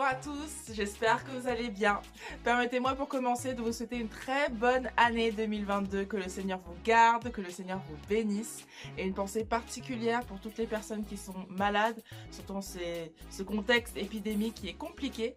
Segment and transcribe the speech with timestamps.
[0.00, 2.00] Bonjour à tous, j'espère que vous allez bien.
[2.42, 6.74] Permettez-moi pour commencer de vous souhaiter une très bonne année 2022, que le Seigneur vous
[6.82, 8.66] garde, que le Seigneur vous bénisse
[8.96, 13.96] et une pensée particulière pour toutes les personnes qui sont malades, surtout dans ce contexte
[13.96, 15.36] épidémique qui est compliqué.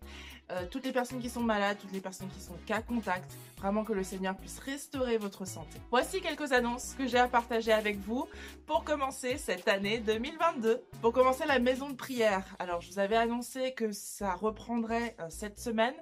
[0.51, 3.85] Euh, toutes les personnes qui sont malades, toutes les personnes qui sont cas contact, vraiment
[3.85, 5.79] que le Seigneur puisse restaurer votre santé.
[5.89, 8.27] Voici quelques annonces que j'ai à partager avec vous
[8.67, 10.83] pour commencer cette année 2022.
[11.01, 15.27] Pour commencer la maison de prière, alors je vous avais annoncé que ça reprendrait euh,
[15.29, 15.95] cette semaine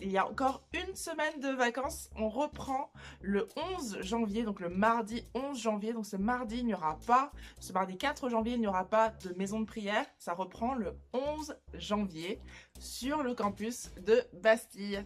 [0.00, 2.10] il y a encore une semaine de vacances.
[2.16, 5.92] On reprend le 11 janvier, donc le mardi 11 janvier.
[5.92, 9.10] Donc ce mardi, il n'y aura pas, ce mardi 4 janvier, il n'y aura pas
[9.10, 10.06] de maison de prière.
[10.18, 12.40] Ça reprend le 11 janvier
[12.78, 15.04] sur le campus de Bastille.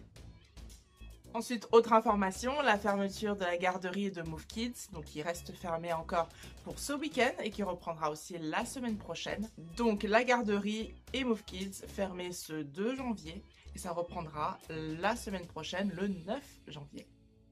[1.35, 5.91] Ensuite, autre information, la fermeture de la garderie de Move Kids, donc qui reste fermée
[5.91, 6.29] encore
[6.63, 9.49] pour ce week-end et qui reprendra aussi la semaine prochaine.
[9.75, 13.43] Donc la garderie et Move Kids fermés ce 2 janvier
[13.75, 17.05] et ça reprendra la semaine prochaine, le 9 janvier.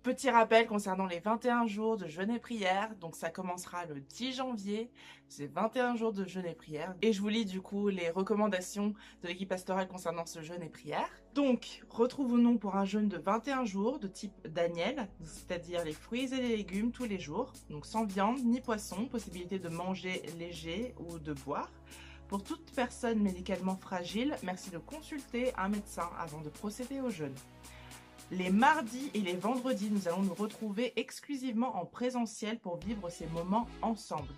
[0.04, 2.94] Petit rappel concernant les 21 jours de jeûne et prière.
[3.00, 4.92] Donc ça commencera le 10 janvier.
[5.30, 6.94] C'est 21 jours de jeûne et prière.
[7.02, 10.70] Et je vous lis du coup les recommandations de l'équipe pastorale concernant ce jeûne et
[10.70, 11.08] prière.
[11.36, 16.42] Donc retrouvons-nous pour un jeûne de 21 jours de type Daniel, c'est-à-dire les fruits et
[16.42, 17.54] les légumes tous les jours.
[17.70, 21.72] Donc sans viande ni poisson, possibilité de manger léger ou de boire.
[22.28, 27.36] Pour toute personne médicalement fragile, merci de consulter un médecin avant de procéder au jeûne.
[28.32, 33.28] Les mardis et les vendredis, nous allons nous retrouver exclusivement en présentiel pour vivre ces
[33.28, 34.34] moments ensemble.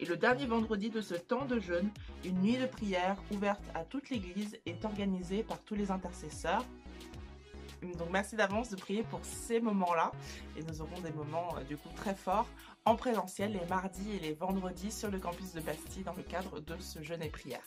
[0.00, 1.90] Et le dernier vendredi de ce temps de jeûne,
[2.24, 6.64] une nuit de prière ouverte à toute l'Église est organisée par tous les intercesseurs
[7.82, 10.12] donc merci d'avance de prier pour ces moments-là.
[10.56, 12.48] Et nous aurons des moments euh, du coup très forts
[12.86, 16.60] en présentiel les mardis et les vendredis sur le campus de Bastille dans le cadre
[16.60, 17.62] de ce jeûne et prière.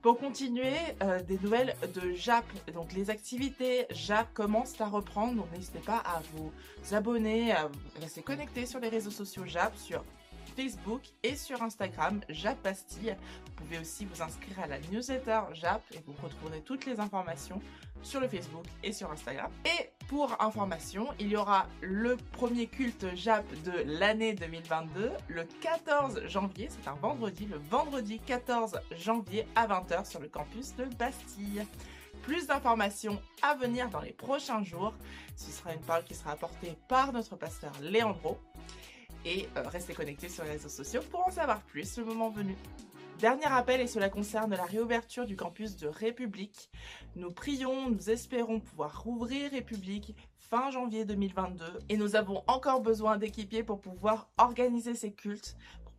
[0.00, 2.44] Pour continuer, euh, des nouvelles de JAP.
[2.72, 6.50] Donc les activités JAP commencent à reprendre, donc n'hésitez pas à vous
[6.92, 7.70] abonner, à
[8.00, 10.04] rester connecté sur les réseaux sociaux JAP, sur
[10.56, 13.16] Facebook et sur Instagram, Jap Bastille.
[13.46, 17.60] Vous pouvez aussi vous inscrire à la newsletter Jap et vous retrouverez toutes les informations
[18.02, 19.50] sur le Facebook et sur Instagram.
[19.64, 26.26] Et pour information, il y aura le premier culte Jap de l'année 2022 le 14
[26.26, 31.66] janvier, c'est un vendredi, le vendredi 14 janvier à 20h sur le campus de Bastille.
[32.22, 34.94] Plus d'informations à venir dans les prochains jours.
[35.36, 38.38] Ce sera une parole qui sera apportée par notre pasteur Léandro
[39.24, 42.56] et euh, restez connectés sur les réseaux sociaux pour en savoir plus le moment venu.
[43.18, 46.70] Dernier rappel et cela concerne la réouverture du campus de République.
[47.14, 53.16] Nous prions, nous espérons pouvoir rouvrir République fin janvier 2022 et nous avons encore besoin
[53.16, 55.56] d'équipiers pour pouvoir organiser ces cultes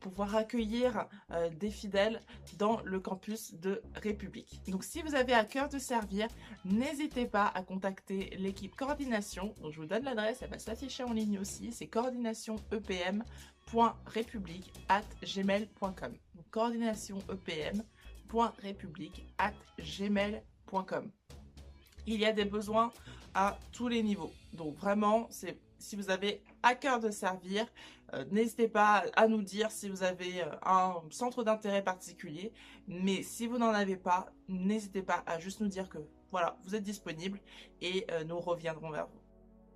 [0.09, 2.21] pouvoir accueillir euh, des fidèles
[2.59, 4.61] dans le campus de République.
[4.67, 6.27] Donc si vous avez à cœur de servir,
[6.63, 9.55] n'hésitez pas à contacter l'équipe coordination.
[9.67, 16.13] je vous donne l'adresse, elle va s'afficher en ligne aussi, c'est coordinationepm.république at gmail.com.
[16.51, 21.11] coordinationepm.république at gmail.com.
[22.05, 22.91] Il y a des besoins
[23.33, 24.31] à tous les niveaux.
[24.53, 27.65] Donc vraiment, c'est si vous avez à cœur de servir,
[28.13, 32.51] euh, n'hésitez pas à nous dire si vous avez euh, un centre d'intérêt particulier.
[32.87, 35.99] Mais si vous n'en avez pas, n'hésitez pas à juste nous dire que
[36.31, 37.39] voilà, vous êtes disponible
[37.81, 39.24] et euh, nous reviendrons vers vous.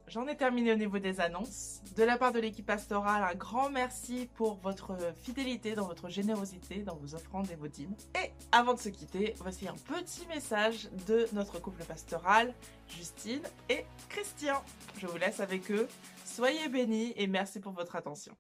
[0.10, 1.82] J'en ai terminé au niveau des annonces.
[1.96, 6.80] De la part de l'équipe pastorale, un grand merci pour votre fidélité, dans votre générosité,
[6.80, 7.94] dans vos offrandes et vos dîmes.
[8.16, 12.56] Et avant de se quitter, voici un petit message de notre couple pastoral,
[12.88, 14.56] Justine et Christian.
[14.98, 15.88] Je vous laisse avec eux.
[16.26, 18.36] Soyez bénis et merci pour votre attention.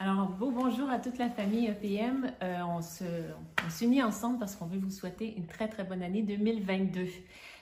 [0.00, 2.34] Alors, beau bonjour à toute la famille EPM.
[2.42, 7.06] Euh, on s'unit ensemble parce qu'on veut vous souhaiter une très, très bonne année 2022.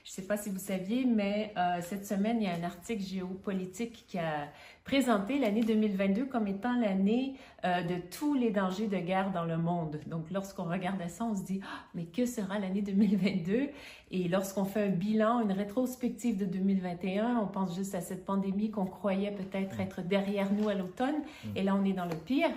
[0.07, 2.63] Je ne sais pas si vous saviez, mais euh, cette semaine, il y a un
[2.63, 4.47] article géopolitique qui a
[4.85, 9.57] présenté l'année 2022 comme étant l'année euh, de tous les dangers de guerre dans le
[9.57, 9.99] monde.
[10.07, 13.69] Donc, lorsqu'on regarde ça, on se dit, ah, mais que sera l'année 2022?
[14.13, 18.71] Et lorsqu'on fait un bilan, une rétrospective de 2021, on pense juste à cette pandémie
[18.71, 21.17] qu'on croyait peut-être être derrière nous à l'automne.
[21.17, 21.49] Mm.
[21.57, 22.51] Et là, on est dans le pire.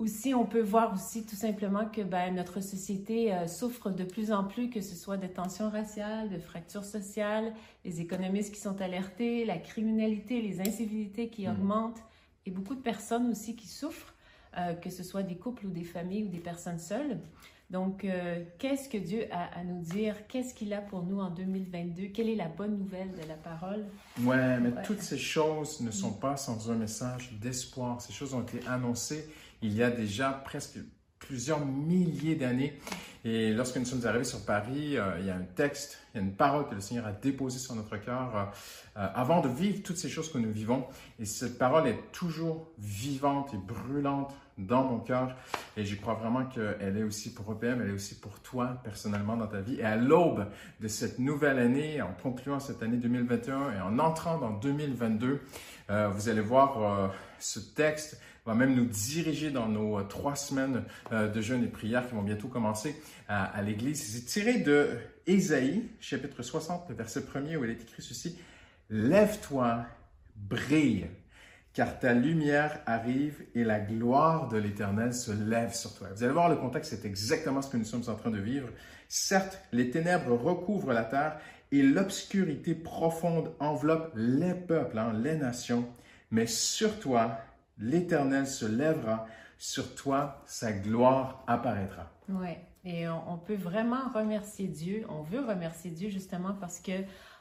[0.00, 4.32] Aussi, on peut voir aussi tout simplement que ben, notre société euh, souffre de plus
[4.32, 7.52] en plus, que ce soit de tensions raciales, de fractures sociales,
[7.84, 11.50] les économistes qui sont alertés, la criminalité, les incivilités qui mm.
[11.50, 12.02] augmentent
[12.46, 14.14] et beaucoup de personnes aussi qui souffrent,
[14.56, 17.18] euh, que ce soit des couples ou des familles ou des personnes seules.
[17.68, 20.26] Donc, euh, qu'est-ce que Dieu a à nous dire?
[20.28, 22.06] Qu'est-ce qu'il a pour nous en 2022?
[22.06, 23.84] Quelle est la bonne nouvelle de la parole?
[24.24, 28.00] Ouais, mais toutes ces choses ne sont pas sans un message d'espoir.
[28.00, 29.28] Ces choses ont été annoncées
[29.62, 30.78] il y a déjà presque
[31.20, 32.78] plusieurs milliers d'années.
[33.24, 36.20] Et lorsque nous sommes arrivés sur Paris, euh, il y a un texte, il y
[36.20, 38.44] a une parole que le Seigneur a déposée sur notre cœur euh,
[38.96, 40.86] euh, avant de vivre toutes ces choses que nous vivons.
[41.18, 45.36] Et cette parole est toujours vivante et brûlante dans mon cœur.
[45.76, 49.36] Et je crois vraiment qu'elle est aussi pour EPM, elle est aussi pour toi personnellement
[49.36, 49.78] dans ta vie.
[49.78, 50.46] Et à l'aube
[50.80, 55.40] de cette nouvelle année, en concluant cette année 2021 et en entrant dans 2022,
[55.88, 61.28] vous allez voir ce texte va même nous diriger dans nos euh, trois semaines euh,
[61.28, 64.14] de jeûne et prière qui vont bientôt commencer à, l'Église.
[64.14, 64.90] C'est tiré de
[65.26, 68.36] Ésaïe, chapitre 60, verset 1er, où il est écrit ceci.
[68.88, 69.84] Lève-toi,
[70.34, 71.06] brille,
[71.72, 76.08] car ta lumière arrive et la gloire de l'Éternel se lève sur toi.
[76.14, 78.68] Vous allez voir, le contexte, c'est exactement ce que nous sommes en train de vivre.
[79.08, 81.38] Certes, les ténèbres recouvrent la terre
[81.72, 85.86] et l'obscurité profonde enveloppe les peuples, hein, les nations,
[86.30, 87.38] mais sur toi,
[87.80, 89.26] l'Éternel se lèvera,
[89.58, 92.10] sur toi sa gloire apparaîtra.
[92.28, 95.04] Oui, et on, peut vraiment remercier Dieu.
[95.10, 96.92] On veut remercier Dieu justement parce que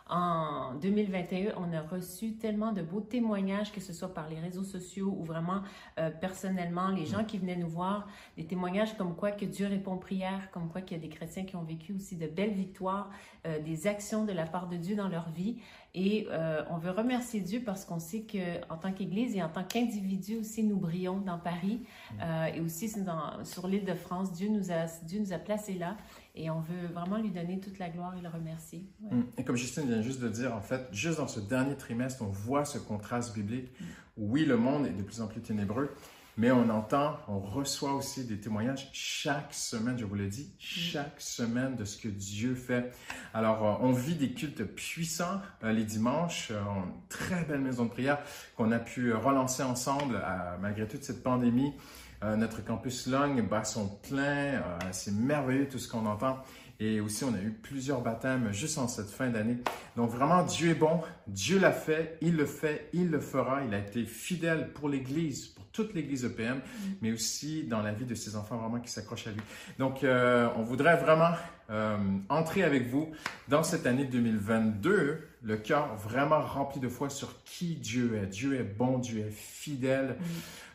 [0.09, 4.63] en 2021, on a reçu tellement de beaux témoignages, que ce soit par les réseaux
[4.63, 5.61] sociaux ou vraiment
[5.99, 9.93] euh, personnellement, les gens qui venaient nous voir, des témoignages comme quoi que Dieu répond
[9.93, 12.53] aux prières, comme quoi qu'il y a des chrétiens qui ont vécu aussi de belles
[12.53, 13.09] victoires,
[13.47, 15.57] euh, des actions de la part de Dieu dans leur vie.
[15.95, 19.63] Et euh, on veut remercier Dieu parce qu'on sait qu'en tant qu'Église et en tant
[19.63, 21.81] qu'individu aussi, nous brillons dans Paris.
[22.21, 24.33] Euh, et aussi dans, sur l'île de France.
[24.33, 25.95] Dieu nous, a, Dieu nous a placés là
[26.35, 28.85] et on veut vraiment lui donner toute la gloire et le remercier.
[29.01, 29.21] Mm.
[29.37, 32.29] Et comme Justine vient juste de dire, en fait, juste dans ce dernier trimestre, on
[32.29, 33.69] voit ce contraste biblique.
[33.79, 33.85] Mm.
[34.17, 35.95] Oui, le monde est de plus en plus ténébreux,
[36.39, 41.19] mais on entend, on reçoit aussi des témoignages chaque semaine, je vous le dis, chaque
[41.19, 42.93] semaine de ce que Dieu fait.
[43.33, 47.83] Alors, euh, on vit des cultes puissants euh, les dimanches, euh, une très belle maison
[47.85, 48.19] de prière
[48.55, 50.21] qu'on a pu relancer ensemble
[50.61, 51.73] malgré toute cette pandémie.
[52.21, 54.61] Notre campus Long bat son plein,
[54.91, 56.39] c'est merveilleux tout ce qu'on entend.
[56.81, 59.57] Et aussi, on a eu plusieurs baptêmes juste en cette fin d'année.
[59.97, 63.63] Donc vraiment, Dieu est bon, Dieu l'a fait, il le fait, il le fera.
[63.65, 66.61] Il a été fidèle pour l'Église, toute l'Église EPM, mm.
[67.01, 69.41] mais aussi dans la vie de ses enfants vraiment qui s'accrochent à lui.
[69.77, 71.31] Donc, euh, on voudrait vraiment
[71.69, 71.97] euh,
[72.29, 73.11] entrer avec vous
[73.49, 78.27] dans cette année 2022, le cœur vraiment rempli de foi sur qui Dieu est.
[78.27, 80.15] Dieu est bon, Dieu est fidèle.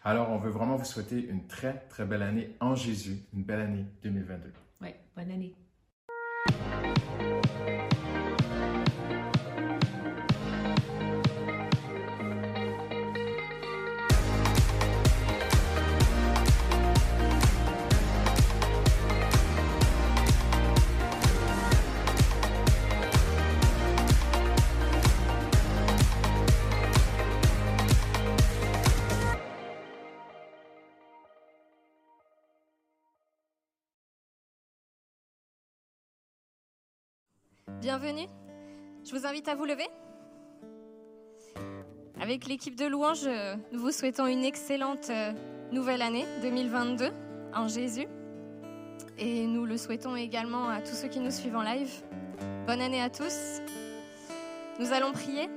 [0.06, 3.61] Alors, on veut vraiment vous souhaiter une très, très belle année en Jésus, une belle
[3.61, 4.52] année 2022.
[4.82, 5.54] Oui, bonne année.
[37.84, 38.28] Bienvenue.
[39.04, 39.86] Je vous invite à vous lever.
[42.18, 43.28] Avec l'équipe de louanges,
[43.72, 45.32] nous vous souhaitons une excellente euh,
[45.70, 47.10] nouvelle année 2022
[47.54, 48.06] en Jésus.
[49.18, 51.92] Et nous le souhaitons également à tous ceux qui nous suivent en live.
[52.66, 53.60] Bonne année à tous.
[54.80, 55.50] Nous allons prier.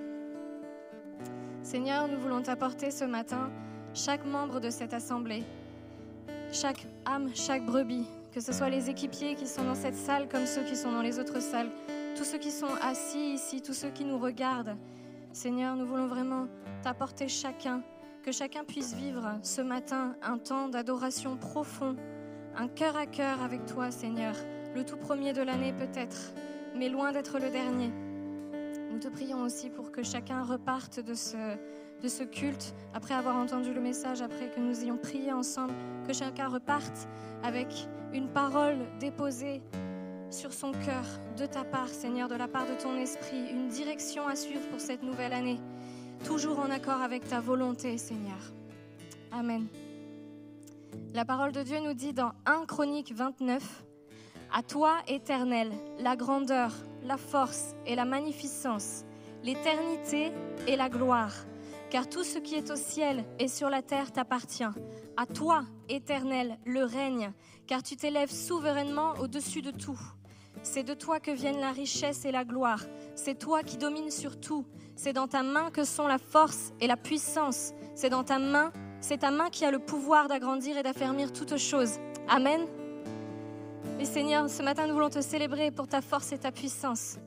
[1.63, 3.49] Seigneur, nous voulons t'apporter ce matin
[3.93, 5.43] chaque membre de cette assemblée,
[6.51, 10.45] chaque âme, chaque brebis, que ce soit les équipiers qui sont dans cette salle comme
[10.45, 11.69] ceux qui sont dans les autres salles,
[12.17, 14.75] tous ceux qui sont assis ici, tous ceux qui nous regardent.
[15.33, 16.47] Seigneur, nous voulons vraiment
[16.81, 17.83] t'apporter chacun,
[18.23, 21.95] que chacun puisse vivre ce matin un temps d'adoration profond,
[22.55, 24.33] un cœur à cœur avec toi, Seigneur,
[24.73, 26.33] le tout premier de l'année peut-être,
[26.75, 27.91] mais loin d'être le dernier.
[28.91, 31.55] Nous te prions aussi pour que chacun reparte de ce,
[32.01, 35.75] de ce culte, après avoir entendu le message, après que nous ayons prié ensemble,
[36.07, 37.07] que chacun reparte
[37.43, 39.61] avec une parole déposée
[40.29, 41.03] sur son cœur
[41.37, 44.79] de ta part, Seigneur, de la part de ton esprit, une direction à suivre pour
[44.79, 45.59] cette nouvelle année,
[46.25, 48.39] toujours en accord avec ta volonté, Seigneur.
[49.31, 49.67] Amen.
[51.13, 53.85] La parole de Dieu nous dit dans 1 Chronique 29,
[54.53, 56.71] À toi, Éternel, la grandeur,
[57.03, 59.05] la force et la magnificence,
[59.43, 60.31] l'éternité
[60.67, 61.33] et la gloire,
[61.89, 64.63] car tout ce qui est au ciel et sur la terre t'appartient.
[65.15, 67.31] À toi, Éternel, le règne,
[67.65, 69.99] car tu t'élèves souverainement au-dessus de tout.
[70.69, 72.83] C'est de toi que viennent la richesse et la gloire.
[73.15, 74.65] C'est toi qui domines sur tout.
[74.97, 77.71] C'est dans ta main que sont la force et la puissance.
[77.95, 81.55] C'est dans ta main, c'est ta main qui a le pouvoir d'agrandir et d'affermir toutes
[81.55, 81.99] choses.
[82.27, 82.67] Amen.
[83.97, 87.17] Et Seigneur, ce matin, nous voulons te célébrer pour ta force et ta puissance.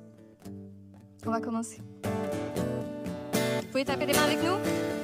[1.24, 1.80] On va commencer.
[3.32, 4.99] Vous pouvez taper des mains avec nous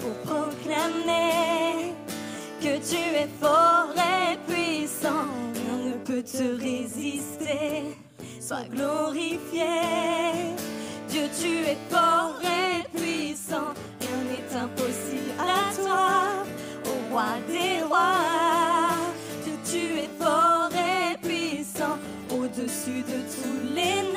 [0.00, 1.94] pour proclamer
[2.60, 5.28] que tu es fort et puissant.
[5.54, 7.96] Rien ne peut te résister.
[8.40, 10.54] Sois glorifié.
[11.08, 13.72] Dieu, tu es fort et puissant.
[14.00, 16.08] Rien n'est impossible à toi,
[16.84, 18.94] au roi des rois.
[19.44, 21.98] Dieu, tu es fort et puissant
[22.30, 24.15] au-dessus de tous les noms.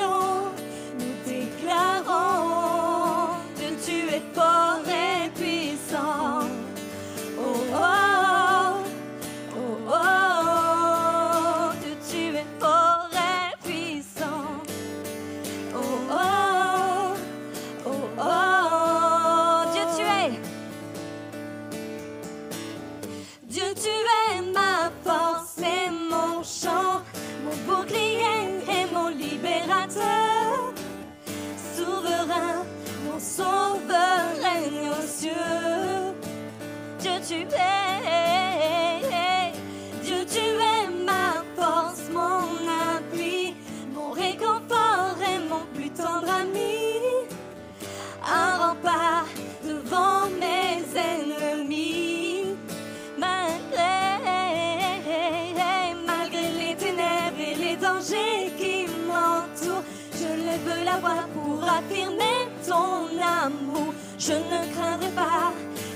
[64.30, 65.52] Je ne craindrai pas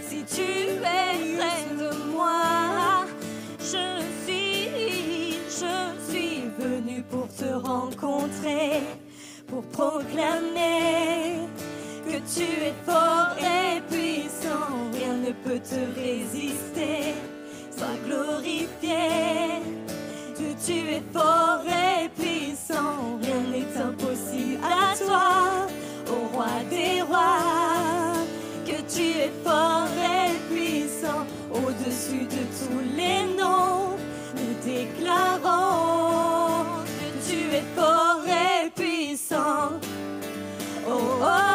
[0.09, 3.07] si tu es près de moi.
[3.61, 3.87] Je
[4.25, 5.77] suis, je
[6.09, 8.83] suis venu pour te rencontrer,
[9.47, 11.47] pour proclamer
[12.09, 17.15] que tu es fort et puissant, rien ne peut te résister.
[17.71, 19.63] Sois glorifié,
[20.37, 25.69] Dieu, tu es fort et puissant, rien n'est impossible à toi,
[26.09, 27.74] au roi des rois.
[28.95, 33.97] Tu es fort et puissant, au-dessus de tous les noms,
[34.37, 39.81] nous déclarons que tu es fort et puissant.
[40.87, 41.54] Oh oh,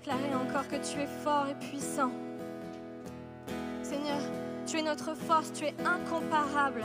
[0.00, 2.10] déclarer encore que tu es fort et puissant.
[3.82, 4.20] Seigneur,
[4.66, 6.84] tu es notre force, tu es incomparable.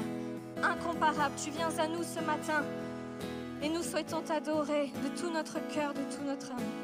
[0.61, 1.33] Incomparable.
[1.41, 2.63] Tu viens à nous ce matin
[3.61, 6.74] et nous souhaitons t'adorer de tout notre cœur, de tout notre âme.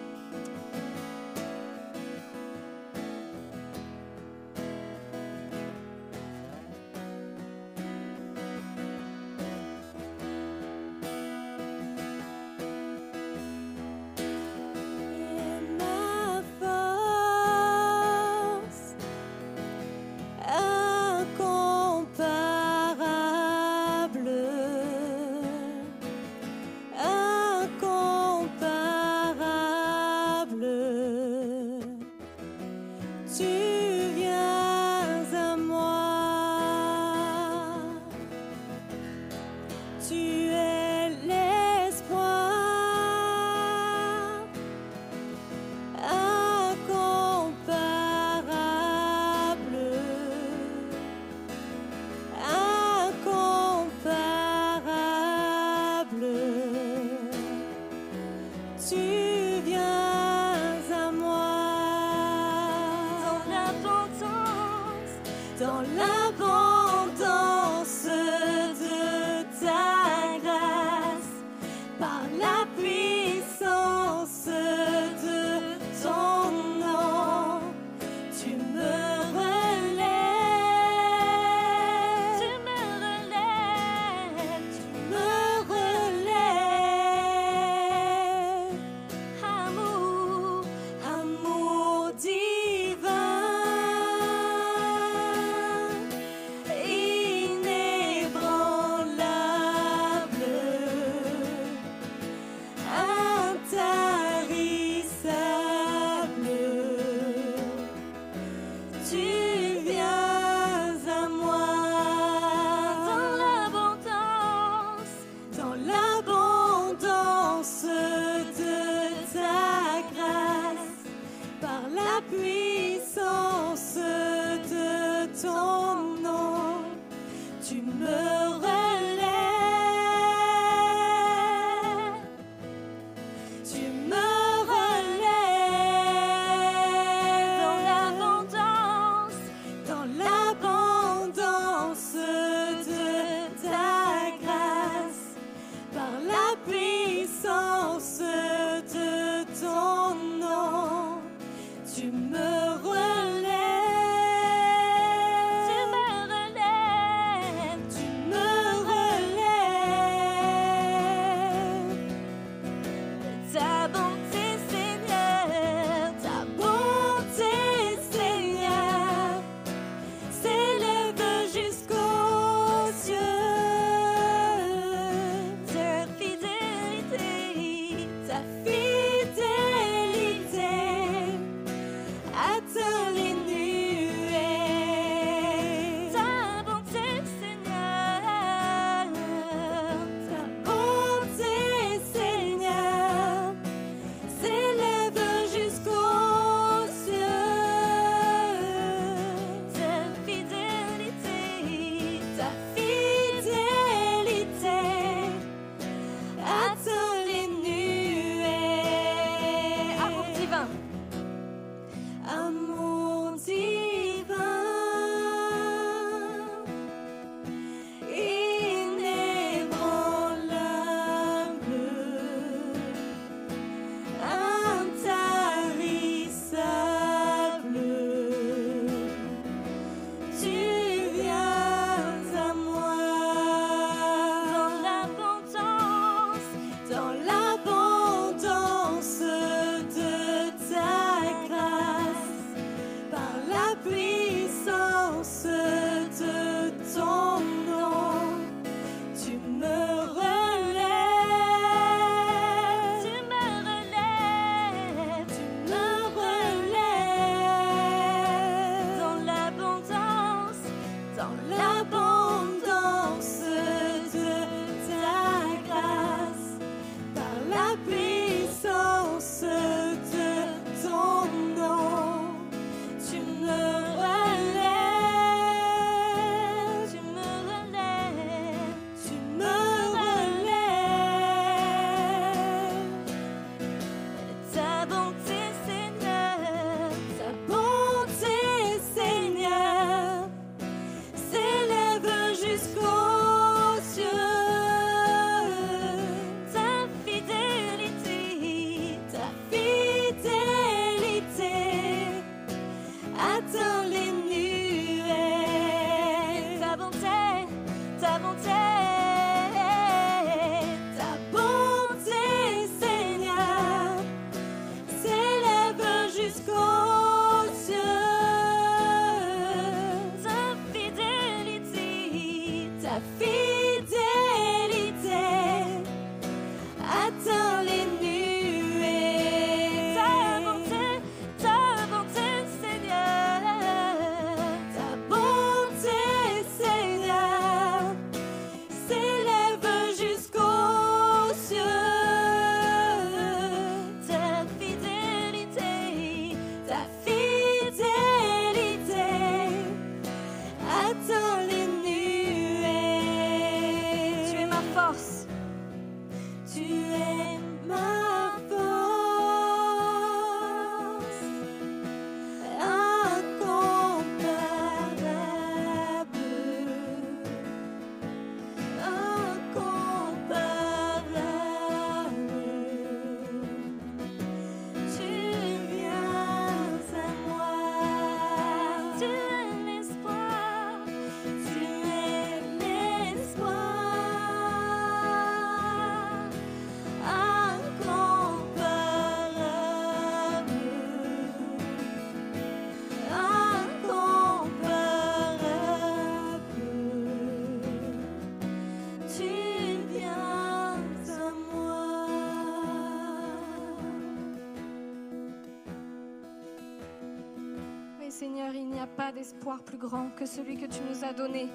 [408.88, 411.48] Pas d'espoir plus grand que celui que tu nous as donné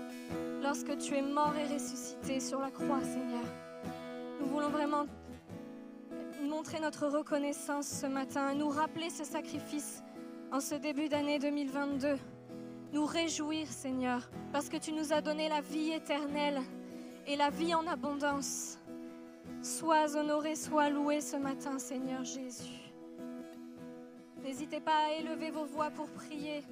[0.62, 3.45] lorsque tu es mort et ressuscité sur la croix, Seigneur.
[4.41, 5.07] Nous voulons vraiment
[6.43, 10.03] montrer notre reconnaissance ce matin, nous rappeler ce sacrifice
[10.53, 12.17] en ce début d'année 2022.
[12.93, 16.61] Nous réjouir, Seigneur, parce que tu nous as donné la vie éternelle
[17.27, 18.79] et la vie en abondance.
[19.62, 22.93] Sois honoré, sois loué ce matin, Seigneur Jésus.
[24.43, 26.62] N'hésitez pas à élever vos voix pour prier.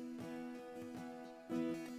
[1.49, 1.94] Tu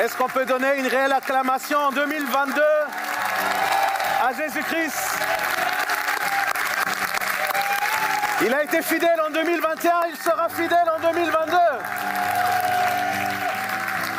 [0.00, 2.62] Est-ce qu'on peut donner une réelle acclamation en 2022
[4.22, 4.96] à Jésus-Christ?
[8.40, 11.56] Il a été fidèle en 2021, il sera fidèle en 2022.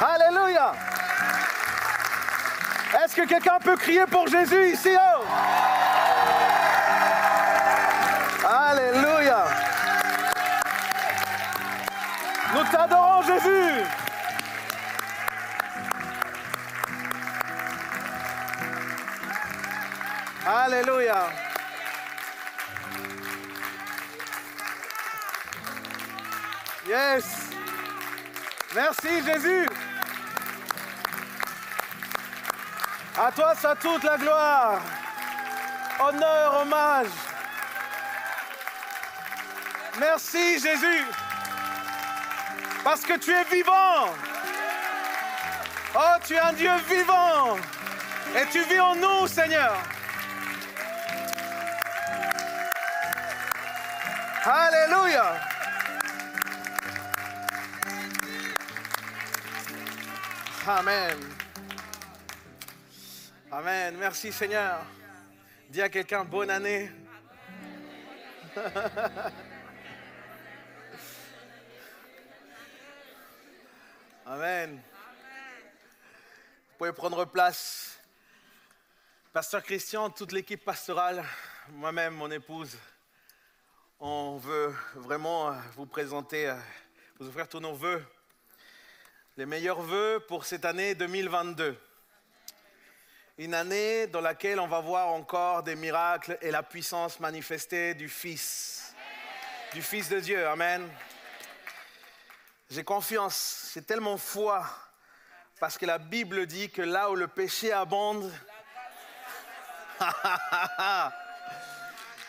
[0.06, 0.74] Alléluia.
[3.04, 5.24] Est-ce que quelqu'un peut crier pour Jésus ici oh?
[8.48, 9.46] Alléluia.
[12.54, 14.01] Nous t'adorons Jésus.
[20.82, 21.30] Alléluia.
[26.88, 27.24] Yes.
[28.74, 29.68] Merci Jésus.
[33.16, 34.82] À toi soit toute la gloire.
[36.00, 37.08] Honneur, hommage.
[40.00, 41.06] Merci Jésus.
[42.84, 44.16] Parce que tu es vivant.
[45.94, 47.58] Oh, tu es un Dieu vivant.
[48.36, 49.78] Et tu vis en nous, Seigneur.
[54.44, 55.40] Alléluia.
[60.66, 61.18] Amen.
[63.52, 63.96] Amen.
[64.00, 64.84] Merci Seigneur.
[65.70, 66.90] Dis à quelqu'un bonne année.
[74.26, 74.82] Amen.
[76.72, 78.00] Vous pouvez prendre place.
[79.34, 81.24] Pasteur Christian, toute l'équipe pastorale,
[81.70, 82.76] moi-même, mon épouse,
[84.04, 86.56] on veut vraiment euh, vous présenter, euh,
[87.20, 88.04] vous offrir tous nos voeux,
[89.38, 91.80] les meilleurs voeux pour cette année 2022.
[93.38, 98.10] Une année dans laquelle on va voir encore des miracles et la puissance manifestée du
[98.10, 98.96] Fils,
[99.74, 100.48] du Fils de Dieu.
[100.48, 100.90] Amen.
[102.72, 104.66] J'ai confiance, j'ai tellement foi,
[105.60, 108.34] parce que la Bible dit que là où le péché abonde,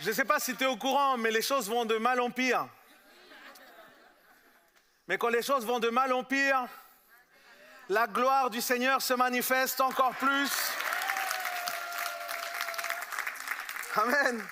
[0.03, 2.20] je ne sais pas si tu es au courant, mais les choses vont de mal
[2.20, 2.66] en pire.
[5.07, 6.66] Mais quand les choses vont de mal en pire,
[7.88, 10.50] la gloire du Seigneur se manifeste encore plus.
[13.94, 14.44] Amen.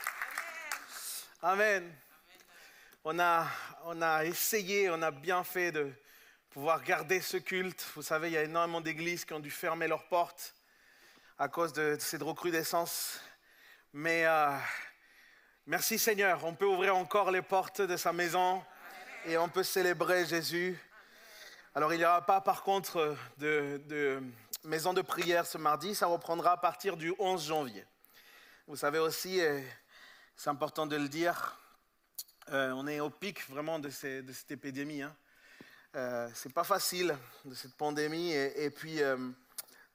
[1.43, 1.95] Amen.
[3.03, 3.49] On a,
[3.87, 5.91] on a essayé, on a bien fait de
[6.51, 7.85] pouvoir garder ce culte.
[7.97, 10.55] Vous savez, il y a énormément d'églises qui ont dû fermer leurs portes
[11.39, 13.21] à cause de cette recrudescence.
[13.93, 14.57] Mais euh,
[15.71, 18.61] merci Seigneur, on peut ouvrir encore les portes de sa maison
[19.25, 20.77] et on peut célébrer Jésus.
[21.77, 24.21] Alors il n'y aura pas par contre de, de
[24.65, 27.85] maison de prière ce mardi, ça reprendra à partir du 11 janvier.
[28.67, 29.41] Vous savez aussi,
[30.35, 31.57] c'est important de le dire,
[32.51, 35.03] euh, on est au pic vraiment de, cette épidémie.
[35.03, 35.15] Hein.
[35.95, 38.33] Euh, c'est pas facile de cette pandémie.
[38.33, 39.17] Et, puis, euh,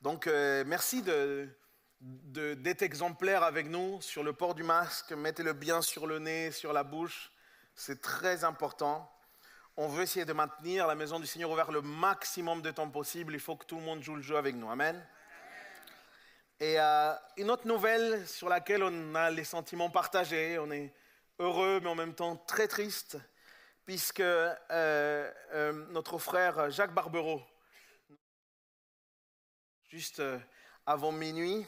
[0.02, 1.50] donc, euh, merci de-
[2.06, 5.12] d'être exemplaire avec nous sur le port du masque.
[5.12, 7.32] Mettez-le bien sur le nez, sur la bouche.
[7.74, 9.12] C'est très important.
[9.76, 13.34] On veut essayer de maintenir la maison du Seigneur ouverte le maximum de temps possible.
[13.34, 14.70] Il faut que tout le monde joue le jeu avec nous.
[14.70, 15.04] Amen.
[16.60, 20.94] Et euh, une autre nouvelle sur laquelle on a les sentiments partagés, on est
[21.40, 23.18] heureux mais en même temps très triste,
[23.84, 27.42] puisque euh, euh, notre frère Jacques Barbereau,
[29.90, 30.22] juste
[30.86, 31.66] avant minuit,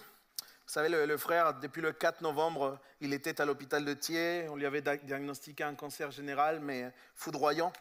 [0.68, 4.57] vous savez, le, frère, depuis le 4 novembre, il était à l'hôpital de Thiers, on
[4.57, 7.72] lui avait diagnostiqué un cancer général, mais foudroyant.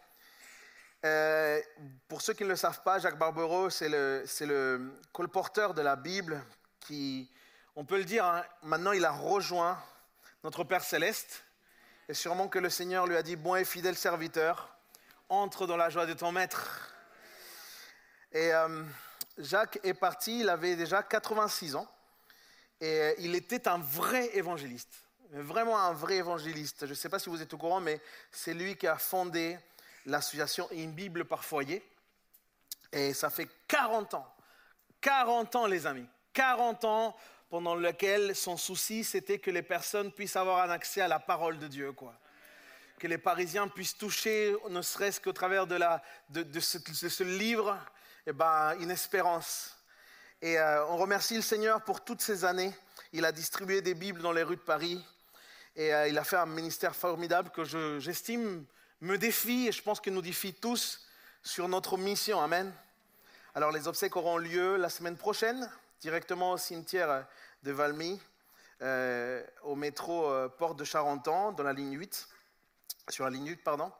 [1.04, 1.60] Euh,
[2.06, 5.82] pour ceux qui ne le savent pas, Jacques Barbereau, c'est le, c'est le colporteur de
[5.82, 6.40] la Bible
[6.78, 7.28] qui,
[7.74, 9.82] on peut le dire, hein, maintenant il a rejoint
[10.44, 11.42] notre Père céleste.
[12.08, 14.78] Et sûrement que le Seigneur lui a dit, bon et fidèle serviteur,
[15.28, 16.94] entre dans la joie de ton maître.
[18.30, 18.84] Et euh,
[19.38, 21.88] Jacques est parti, il avait déjà 86 ans.
[22.80, 24.94] Et euh, il était un vrai évangéliste,
[25.30, 26.86] vraiment un vrai évangéliste.
[26.86, 28.00] Je ne sais pas si vous êtes au courant, mais
[28.30, 29.58] c'est lui qui a fondé
[30.04, 31.82] l'association Une Bible par foyer.
[32.92, 34.34] Et ça fait 40 ans,
[35.00, 37.16] 40 ans les amis, 40 ans
[37.48, 41.58] pendant lequel son souci c'était que les personnes puissent avoir un accès à la parole
[41.58, 41.92] de Dieu.
[41.92, 42.14] Quoi.
[42.98, 46.02] que les Parisiens puissent toucher, ne serait-ce qu'au travers de, la,
[46.32, 47.78] ce, de ce livre,
[48.26, 49.75] eh ben, une espérance.
[50.42, 52.72] Et euh, on remercie le Seigneur pour toutes ces années.
[53.12, 55.04] Il a distribué des Bibles dans les rues de Paris.
[55.76, 58.64] Et euh, il a fait un ministère formidable que je- j'estime
[59.00, 61.06] me défie et je pense que nous défie tous
[61.42, 62.40] sur notre mission.
[62.40, 62.72] Amen.
[63.54, 65.70] Alors les obsèques auront lieu la semaine prochaine,
[66.00, 67.26] directement au cimetière
[67.62, 68.20] de Valmy,
[68.82, 72.28] euh, au métro Porte de Charenton, dans la ligne 8,
[73.08, 73.90] sur la ligne 8, pardon.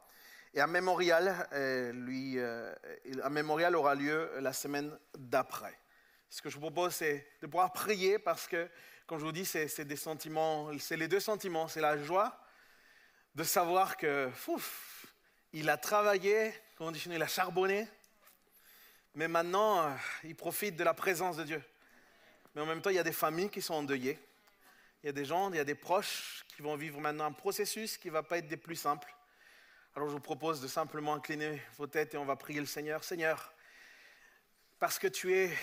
[0.52, 5.78] Et un mémorial, un mémorial aura lieu la semaine d'après.
[6.30, 8.68] Ce que je vous propose, c'est de pouvoir prier parce que,
[9.06, 11.68] comme je vous dis, c'est des sentiments, c'est les deux sentiments.
[11.68, 12.38] C'est la joie
[13.34, 15.06] de savoir que, fouf,
[15.52, 17.88] il a travaillé, comment il a charbonné,
[19.14, 21.62] mais maintenant, euh, il profite de la présence de Dieu.
[22.54, 24.18] Mais en même temps, il y a des familles qui sont endeuillées.
[25.02, 27.32] Il y a des gens, il y a des proches qui vont vivre maintenant un
[27.32, 29.14] processus qui ne va pas être des plus simples.
[29.94, 33.04] Alors je vous propose de simplement incliner vos têtes et on va prier le Seigneur.
[33.04, 33.54] Seigneur,
[34.78, 35.56] parce que tu es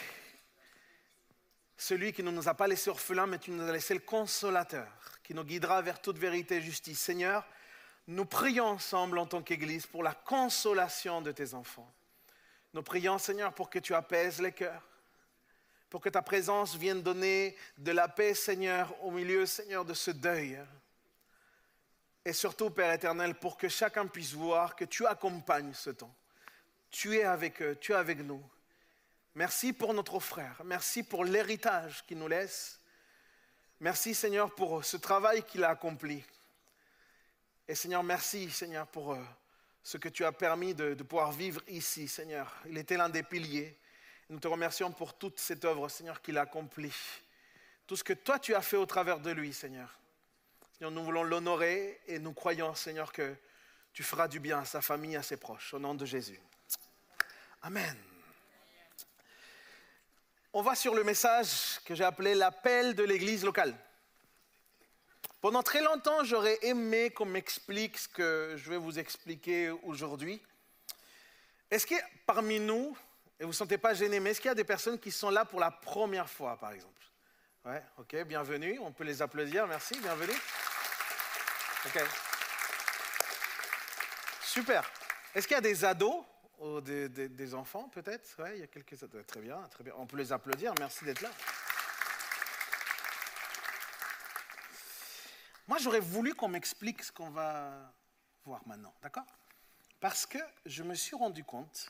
[1.83, 4.87] celui qui ne nous a pas laissé orphelins, mais tu nous as laissé le consolateur,
[5.21, 6.99] qui nous guidera vers toute vérité et justice.
[6.99, 7.45] Seigneur,
[8.07, 11.91] nous prions ensemble en tant qu'Église pour la consolation de tes enfants.
[12.73, 14.81] Nous prions, Seigneur, pour que tu apaises les cœurs,
[15.89, 20.11] pour que ta présence vienne donner de la paix, Seigneur, au milieu, Seigneur, de ce
[20.11, 20.57] deuil.
[22.23, 26.15] Et surtout, Père éternel, pour que chacun puisse voir que tu accompagnes ce temps.
[26.89, 28.41] Tu es avec eux, tu es avec nous.
[29.35, 30.61] Merci pour notre frère.
[30.63, 32.79] Merci pour l'héritage qu'il nous laisse.
[33.79, 36.23] Merci, Seigneur, pour ce travail qu'il a accompli.
[37.67, 39.23] Et Seigneur, merci, Seigneur, pour euh,
[39.83, 42.53] ce que tu as permis de, pouvoir vivre ici, Seigneur.
[42.67, 43.77] Il était l'un des piliers.
[44.29, 46.95] Nous te remercions pour toute cette œuvre, Seigneur, qu'il a accomplie.
[47.87, 49.97] Tout ce que toi, tu as fait au travers de lui, Seigneur.
[50.73, 53.35] Seigneur, nous voulons l'honorer et nous croyons, Seigneur, que
[53.93, 55.73] tu feras du bien à sa famille, à ses proches.
[55.73, 56.39] Au nom de Jésus.
[57.63, 58.12] Amen.
[60.55, 63.75] On va sur le message que j'ai appelé l'appel de l'église locale.
[65.41, 70.39] Pendant très longtemps, j'aurais aimé qu'on m'explique ce que je vais vous expliquer aujourd'hui.
[71.71, 71.95] Est-ce que
[72.27, 72.95] parmi nous,
[73.39, 75.31] et vous ne sentez pas gêné, mais est-ce qu'il y a des personnes qui sont
[75.31, 77.01] là pour la première fois, par exemple?
[77.65, 78.77] Ouais, ok, bienvenue.
[78.79, 80.37] On peut les applaudir, merci, bienvenue.
[81.87, 82.03] Ok.
[84.43, 84.87] Super.
[85.33, 86.23] Est-ce qu'il y a des ados
[86.81, 88.95] des, enfants, peut-être Oui, il y a quelques.
[89.27, 89.93] Très bien, très bien.
[89.97, 91.31] On peut les applaudir, merci d'être là.
[95.67, 97.93] Moi, j'aurais voulu qu'on m'explique ce qu'on va
[98.45, 99.25] voir maintenant, d'accord?
[99.99, 101.89] Parce que je me suis rendu compte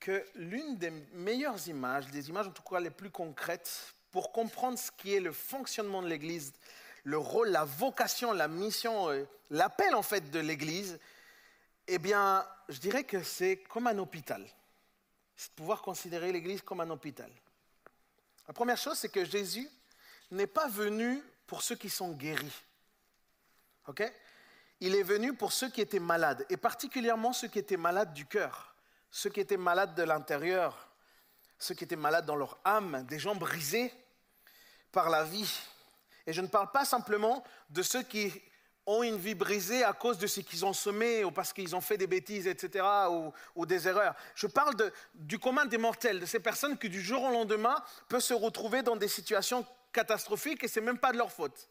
[0.00, 4.78] que l'une des meilleures images, des images en tout cas les plus concrètes, pour comprendre
[4.78, 6.54] ce qui est le fonctionnement de l'Église,
[7.04, 10.98] le rôle, la vocation, la mission, euh, l'appel en fait de l'Église,
[11.86, 14.46] eh bien, je dirais que c'est comme un hôpital.
[15.36, 17.30] C'est de pouvoir considérer l'Église comme un hôpital.
[18.48, 19.68] La première chose, c'est que Jésus
[20.30, 22.62] n'est pas venu pour ceux qui sont guéris.
[23.86, 24.02] OK?
[24.80, 28.26] Il est venu pour ceux qui étaient malades, et particulièrement ceux qui étaient malades du
[28.26, 28.74] cœur,
[29.10, 30.90] ceux qui étaient malades de l'intérieur,
[31.58, 33.92] ceux qui étaient malades dans leur âme, des gens brisés
[34.92, 35.50] par la vie.
[36.26, 38.32] Et je ne parle pas simplement de ceux qui
[38.86, 41.80] ont une vie brisée à cause de ce qu'ils ont semé ou parce qu'ils ont
[41.80, 42.84] fait des bêtises, etc.,
[43.54, 44.14] ou, des erreurs.
[44.34, 44.74] Je parle
[45.14, 48.82] du commun des mortels, de ces personnes qui du jour au lendemain peuvent se retrouver
[48.82, 51.68] dans des situations catastrophiques et ce n'est même pas de leur faute.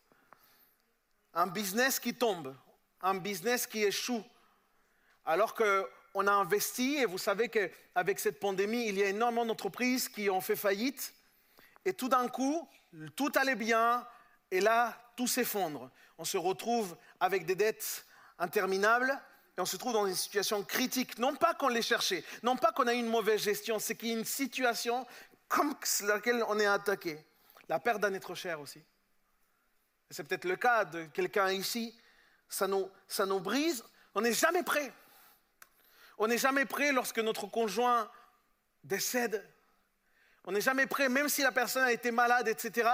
[1.34, 2.54] Un business qui tombe,
[3.02, 4.24] un business qui échoue,
[5.26, 10.10] alors qu'on a investi, et vous savez qu'avec cette pandémie, il y a énormément d'entreprises
[10.10, 11.14] qui ont fait faillite,
[11.84, 12.68] et tout d'un coup,
[13.16, 14.06] tout allait bien,
[14.52, 15.90] et là, tout s'effondre.
[16.18, 18.06] On se retrouve avec des dettes
[18.40, 19.20] interminables,
[19.58, 21.18] et on se trouve dans une situation critique.
[21.18, 24.10] Non pas qu'on l'ait cherché, non pas qu'on a eu une mauvaise gestion, c'est qu'il
[24.10, 25.06] y a une situation
[25.48, 27.24] comme laquelle on est attaqué.
[27.70, 28.84] La perte d'un être cher aussi.
[30.10, 31.98] C'est peut-être le cas de quelqu'un ici.
[32.50, 33.84] Ça nous brise.
[34.14, 34.94] On n'est jamais prêt.
[36.18, 38.10] On n'est jamais prêt lorsque notre conjoint
[38.84, 39.44] décède.
[40.46, 42.90] On n'est jamais prêt, même si la personne a été malade, etc.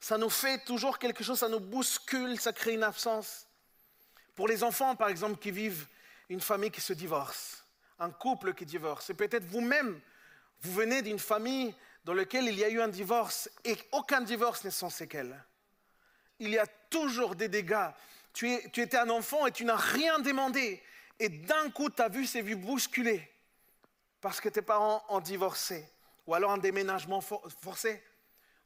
[0.00, 3.46] Ça nous fait toujours quelque chose, ça nous bouscule, ça crée une absence.
[4.34, 5.86] Pour les enfants, par exemple, qui vivent
[6.28, 7.64] une famille qui se divorce,
[8.00, 10.00] un couple qui divorce, et peut-être vous-même,
[10.62, 14.64] vous venez d'une famille dans laquelle il y a eu un divorce et aucun divorce
[14.64, 15.42] n'est sans séquelles.
[16.38, 17.88] Il y a toujours des dégâts.
[18.32, 20.82] Tu, es- tu étais un enfant et tu n'as rien demandé.
[21.18, 23.26] Et d'un coup, tu as vu ces vies bousculées
[24.20, 25.88] parce que tes parents ont divorcé.
[26.26, 28.02] Ou alors un déménagement for- forcé.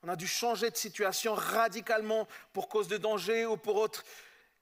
[0.02, 4.02] On a dû changer de situation radicalement pour cause de danger ou pour autre.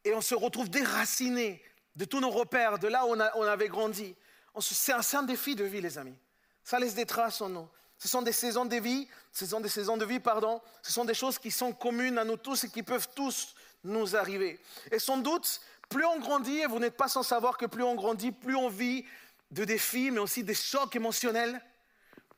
[0.05, 1.63] Et on se retrouve déraciné
[1.97, 4.15] de tous nos repères, de là où on, on avait grandi.
[4.61, 6.17] C'est un, un défi de vie, les amis.
[6.65, 7.69] Ça laisse des traces en nous.
[7.99, 10.61] Ce sont des saisons de vie, ce sont des saisons de vie, pardon.
[10.83, 14.17] Ce sont des choses qui sont communes à nous tous et qui peuvent tous nous
[14.17, 14.61] arriver.
[14.91, 17.95] Et sans doute, plus on grandit, et vous n'êtes pas sans savoir que plus on
[17.95, 19.05] grandit, plus on vit
[19.51, 21.61] de défis, mais aussi des chocs émotionnels.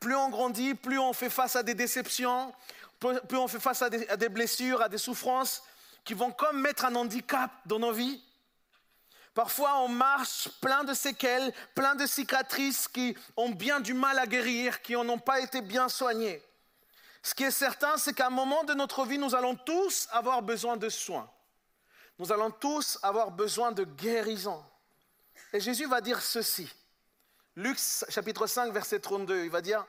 [0.00, 2.52] Plus on grandit, plus on fait face à des déceptions,
[2.98, 5.62] plus on fait face à des, à des blessures, à des souffrances
[6.04, 8.22] qui vont comme mettre un handicap dans nos vies.
[9.34, 14.26] Parfois, on marche plein de séquelles, plein de cicatrices qui ont bien du mal à
[14.26, 16.42] guérir, qui n'ont pas été bien soignées.
[17.22, 20.42] Ce qui est certain, c'est qu'à un moment de notre vie, nous allons tous avoir
[20.42, 21.30] besoin de soins.
[22.18, 24.64] Nous allons tous avoir besoin de guérison.
[25.52, 26.70] Et Jésus va dire ceci.
[27.60, 27.76] Luc
[28.08, 29.84] chapitre 5, verset 32, il va dire,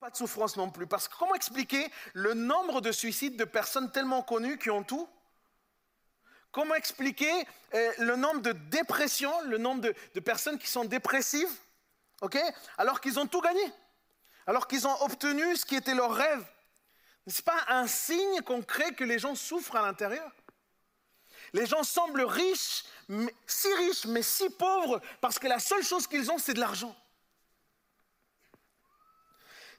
[0.00, 0.86] pas de souffrance non plus.
[0.86, 5.06] Parce que comment expliquer le nombre de suicides de personnes tellement connues qui ont tout?
[6.52, 7.30] Comment expliquer
[7.74, 11.54] euh, le nombre de dépressions, le nombre de, personnes qui sont dépressives,
[12.22, 12.38] ok?
[12.78, 13.62] Alors qu'ils ont tout gagné,
[14.46, 16.44] alors qu'ils ont obtenu ce qui était leur rêve.
[17.26, 20.32] N'est-ce pas un signe concret que les gens souffrent à l'intérieur?
[21.52, 22.84] Les gens semblent riches,
[23.46, 26.96] si riches, mais si pauvres, parce que la seule chose qu'ils ont, c'est de l'argent.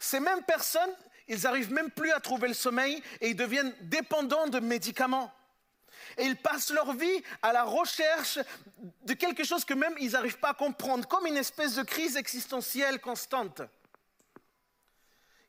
[0.01, 0.95] Ces mêmes personnes,
[1.27, 5.31] ils n'arrivent même plus à trouver le sommeil et ils deviennent dépendants de médicaments.
[6.17, 8.39] Et ils passent leur vie à la recherche
[9.03, 12.17] de quelque chose que même ils n'arrivent pas à comprendre, comme une espèce de crise
[12.17, 13.61] existentielle constante.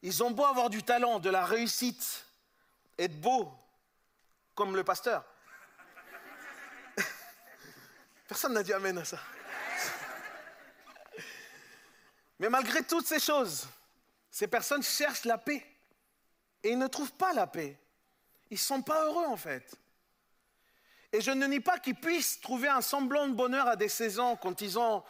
[0.03, 2.27] Ils ont beau avoir du talent, de la réussite,
[2.99, 3.51] être beau,
[4.55, 5.25] comme le pasteur.
[8.29, 9.19] Personne n'a dit Amen à ça.
[12.39, 13.67] Mais malgré toutes ces choses,
[14.33, 15.65] ces personnes cherchent la paix.
[16.65, 17.79] Et ils ne trouvent pas la paix.
[18.51, 19.77] Ils ne sont pas heureux en fait.
[21.13, 24.37] Et je ne nie pas qu'ils puissent trouver un semblant de bonheur à des saisons
[24.37, 25.05] quand ils ont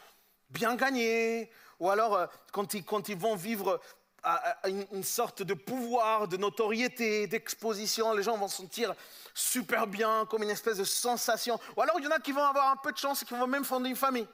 [0.49, 1.49] bien gagné,
[1.79, 3.79] ou alors euh, quand ils, vont vivre
[4.23, 8.13] à- une sorte de pouvoir, de notoriété, d'exposition.
[8.13, 8.93] Les gens vont se sentir
[9.33, 11.57] super bien, comme une espèce de sensation.
[11.77, 13.33] Ou alors il y en a qui vont avoir un peu de chance et qui
[13.33, 14.27] vont même fonder une famille.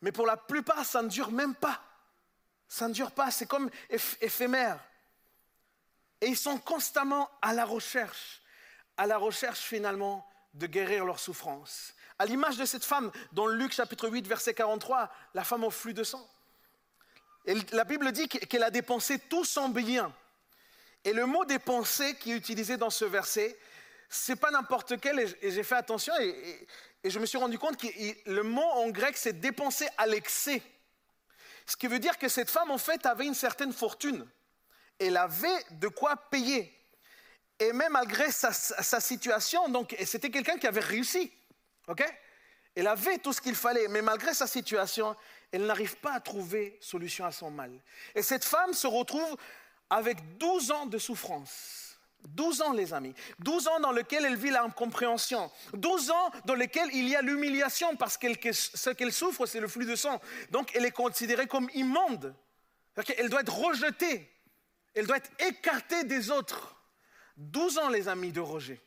[0.00, 1.80] Mais pour la plupart, ça ne dure même pas.
[2.72, 4.82] Ça ne dure pas, c'est comme éph- éphémère.
[6.22, 8.40] Et ils sont constamment à la recherche,
[8.96, 11.92] à la recherche finalement de guérir leur souffrance.
[12.18, 15.92] À l'image de cette femme dans Luc chapitre 8, verset 43, la femme au flux
[15.92, 16.26] de sang.
[17.44, 20.10] Et la Bible dit qu'elle a dépensé tout son bien.
[21.04, 23.54] Et le mot dépenser qui est utilisé dans ce verset,
[24.08, 26.66] c'est pas n'importe quel, et j'ai fait attention, et,
[27.04, 27.88] je me suis rendu compte que
[28.30, 30.62] le mot en grec, c'est dépenser à l'excès.
[31.66, 34.26] Ce qui veut dire que cette femme, en fait, avait une certaine fortune.
[34.98, 36.72] Elle avait de quoi payer.
[37.58, 38.52] Et même malgré sa,
[39.00, 41.32] situation, donc c'était quelqu'un qui avait réussi.
[41.86, 42.02] ok?
[42.74, 45.14] Elle avait tout ce qu'il fallait, mais malgré sa situation,
[45.52, 47.70] elle n'arrive pas à trouver solution à son mal.
[48.14, 49.36] Et cette femme se retrouve
[49.90, 51.81] avec 12 ans de souffrance.
[52.28, 53.14] 12 ans, les amis.
[53.40, 55.50] 12 ans dans lesquels elle vit l'incompréhension.
[55.74, 59.68] 12 ans dans lesquels il y a l'humiliation parce que ce qu'elle souffre, c'est le
[59.68, 60.20] flux de sang.
[60.50, 62.34] Donc elle est considérée comme immonde.
[63.16, 64.28] Elle doit être rejetée.
[64.94, 66.76] Elle doit être écartée des autres.
[67.36, 68.80] 12 ans, les amis de Roger.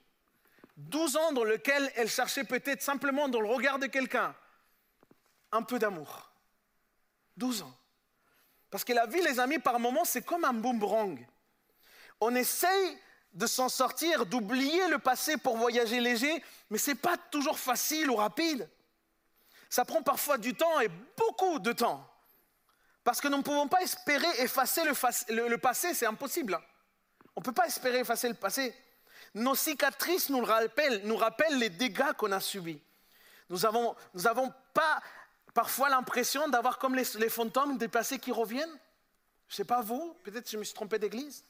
[0.77, 4.36] 12 ans dans lesquels elle cherchait peut-être simplement dans le regard de quelqu'un
[5.51, 6.31] un peu d'amour.
[7.38, 7.77] 12 ans.
[8.69, 11.25] Parce que la vie, les amis, par moments, c'est comme un boomerang.
[12.19, 12.97] On essaye
[13.36, 18.09] de s'en sortir, d'oublier le passé pour voyager léger, mais ce n'est pas toujours facile
[18.09, 18.67] ou rapide.
[19.69, 22.09] Ça prend parfois du temps et beaucoup de temps.
[23.03, 26.57] Parce que nous ne pouvons pas espérer effacer le, passé, c'est impossible.
[27.36, 28.73] On ne peut pas espérer effacer le passé.
[29.33, 32.81] Nos cicatrices nous rappellent, nous rappellent les dégâts qu'on a subis.
[33.49, 35.01] Nous n'avons nous avons pas
[35.53, 38.79] parfois l'impression d'avoir comme les, les fantômes des passés qui reviennent
[39.49, 41.43] Je ne sais pas vous, peut-être je me suis trompé d'église.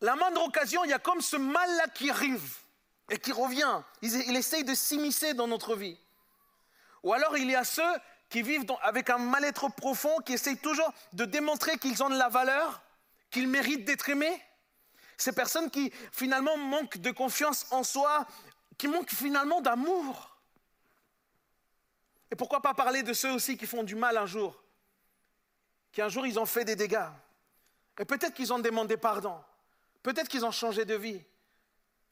[0.00, 2.56] La moindre occasion, il y a comme ce mal-là qui arrive
[3.10, 3.82] et qui revient.
[4.02, 5.98] Il, il essaye de s'immiscer dans notre vie.
[7.02, 7.82] Ou alors il y a ceux
[8.28, 12.28] qui vivent avec un mal-être profond, qui essayent toujours de démontrer qu'ils ont de la
[12.28, 12.82] valeur,
[13.30, 14.42] qu'ils méritent d'être aimés.
[15.16, 18.26] Ces personnes qui finalement manquent de confiance en soi,
[18.76, 20.36] qui manquent finalement d'amour.
[22.30, 24.62] Et pourquoi pas parler de ceux aussi qui font du mal un jour,
[25.92, 27.08] qui un jour ils ont fait des dégâts.
[27.98, 29.40] Et peut-être qu'ils ont demandé pardon,
[30.08, 31.22] peut-être qu'ils ont changé de vie.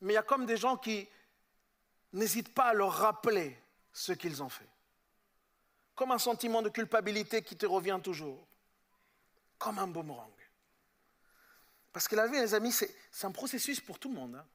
[0.02, 1.08] Mais il y a comme des gens qui
[2.12, 3.58] n'hésitent pas à leur rappeler
[3.90, 4.68] ce qu'ils ont fait.
[5.94, 8.46] Comme un sentiment de culpabilité qui te revient toujours.
[9.58, 10.30] Comme un boomerang.
[11.90, 14.34] Parce que la vie, les amis, c'est un processus pour tout le monde.
[14.34, 14.46] hein.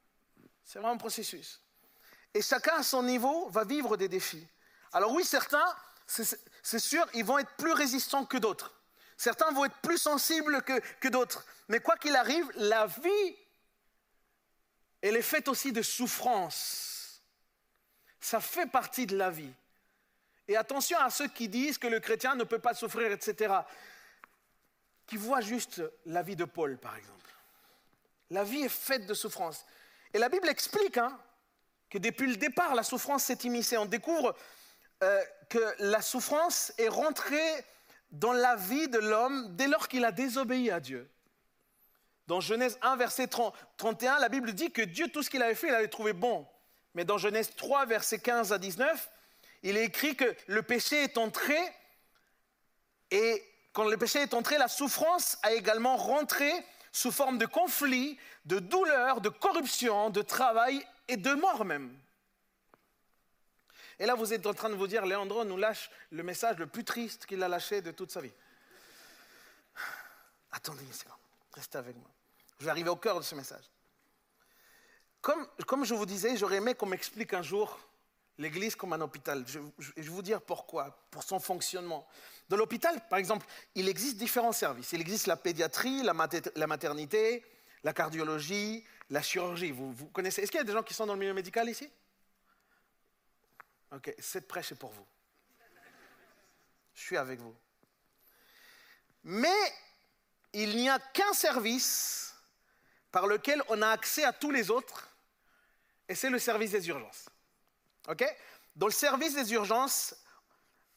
[0.62, 1.60] C'est vraiment un processus.
[2.32, 4.46] Et chacun à son niveau va vivre des défis.
[4.92, 5.74] Alors oui, certains,
[6.06, 8.72] c'est sûr, ils vont être plus résistants que d'autres.
[9.22, 11.46] Certains vont être plus sensibles que, d'autres.
[11.68, 13.36] Mais quoi qu'il arrive, la vie,
[15.00, 17.22] elle est faite aussi de souffrance.
[18.18, 19.52] Ça fait partie de la vie.
[20.48, 23.54] Et attention à ceux qui disent que le chrétien ne peut pas souffrir, etc.
[25.06, 27.30] Qui voient juste la vie de Paul, par exemple.
[28.30, 29.64] La vie est faite de souffrance.
[30.12, 31.16] Et la Bible explique hein,
[31.90, 33.76] que depuis le départ, la souffrance s'est immiscée.
[33.76, 34.34] On découvre
[35.04, 37.64] euh, que la souffrance est rentrée
[38.12, 41.10] dans la vie de l'homme dès lors qu'il a désobéi à Dieu.
[42.26, 45.54] Dans Genèse 1, verset 30 31, la Bible dit que Dieu, tout ce qu'il avait
[45.54, 46.46] fait, il avait trouvé bon.
[46.94, 49.10] Mais dans Genèse 3, verset 15 à 19,
[49.62, 51.58] il est écrit que le péché est entré
[53.10, 53.42] et
[53.72, 56.50] quand le péché est entré, la souffrance a également rentré
[56.92, 61.96] sous forme de conflit, de douleur, de corruption, de travail et de mort même.
[64.02, 66.66] Et là, vous êtes en train de vous dire, Léandro nous lâche le message le
[66.66, 68.32] plus triste qu'il a lâché de toute sa vie.
[70.50, 71.14] Attendez une seconde,
[71.52, 72.10] restez avec moi.
[72.58, 73.62] Je vais arriver au cœur de ce message.
[75.20, 77.78] Comme, comme je vous disais, j'aurais aimé qu'on m'explique un jour
[78.38, 79.44] l'Église comme un hôpital.
[79.46, 82.04] Je, vais vous dire pourquoi, pour son fonctionnement.
[82.48, 83.46] Dans l'hôpital, par exemple,
[83.76, 84.90] il existe différents services.
[84.90, 87.44] Il existe la pédiatrie, la, mater- la maternité,
[87.84, 89.70] la cardiologie, la chirurgie.
[89.70, 91.88] Vous connaissez Est-ce qu'il y a des gens qui sont dans le milieu médical ici?
[93.94, 95.06] Ok, cette prêche est pour vous.
[96.94, 97.54] Je suis avec vous.
[99.24, 99.72] Mais
[100.52, 102.34] il n'y a qu'un service
[103.10, 105.08] par lequel on a accès à tous les autres,
[106.08, 107.28] et c'est le service des urgences.
[108.08, 108.24] OK?
[108.74, 110.14] Dans le service des urgences,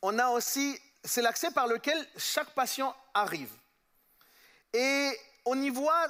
[0.01, 3.51] on a aussi, c'est l'accès par lequel chaque patient arrive.
[4.73, 6.07] Et on y voit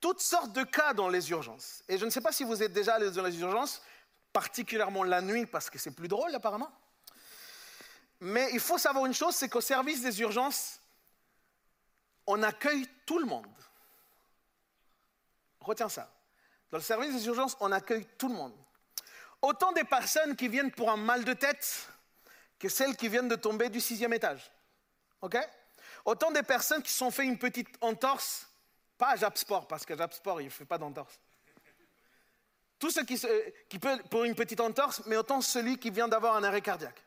[0.00, 1.82] toutes sortes de cas dans les urgences.
[1.88, 3.82] Et je ne sais pas si vous êtes déjà allé dans les urgences,
[4.36, 6.70] particulièrement la nuit, parce que c'est plus drôle apparemment.
[8.20, 10.78] Mais il faut savoir une chose, c'est qu'au service des urgences,
[12.26, 13.46] on accueille tout le monde.
[15.58, 16.12] Retiens ça.
[16.70, 18.52] Dans le service des urgences, on accueille tout le monde.
[19.40, 21.88] Autant des personnes qui viennent pour un mal de tête
[22.58, 24.52] que celles qui viennent de tomber du sixième étage.
[25.22, 25.38] OK?
[26.04, 28.46] Autant des personnes qui sont fait une petite entorse,
[28.98, 31.18] pas à Japsport, parce qu'à Japsport, il ne fait pas d'entorse.
[32.78, 36.44] Tous ceux qui, peuvent pour une petite entorse, mais autant celui qui vient d'avoir un
[36.44, 37.02] arrêt cardiaque.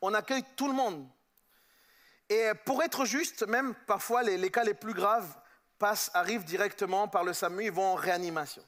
[0.00, 1.08] On accueille tout le monde.
[2.28, 5.36] Et pour être juste, même parfois les, cas les plus graves
[6.14, 8.64] arrivent directement par le SAMU, ils vont en réanimation.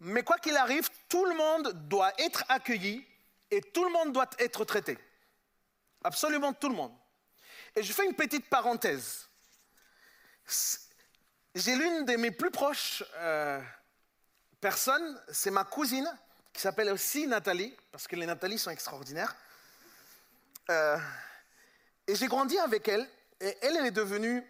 [0.00, 3.04] Mais quoi qu'il arrive, tout le monde doit être accueilli
[3.50, 4.98] et tout le monde doit être traité.
[6.04, 6.92] Absolument tout le monde.
[7.74, 9.28] Et je fais une petite parenthèse.
[11.54, 13.60] J'ai l'une de mes plus proches euh,
[14.66, 16.12] personnes, c'est ma cousine,
[16.52, 19.36] qui s'appelle aussi Nathalie, parce que les Nathalie sont extraordinaires.
[20.70, 20.98] Euh,
[22.08, 23.08] et j'ai grandi avec elle,
[23.40, 24.42] et elle, elle est devenue,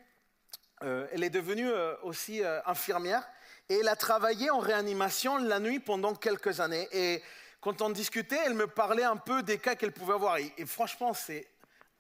[0.85, 3.29] euh, elle est devenue euh, aussi infirmière,
[3.69, 6.89] et elle a travaillé en réanimation la nuit pendant quelques années.
[6.93, 7.23] Et
[7.61, 10.39] quand on discutait, elle me parlait un peu des cas qu'elle pouvait voir.
[10.39, 11.47] Et, et franchement, c'est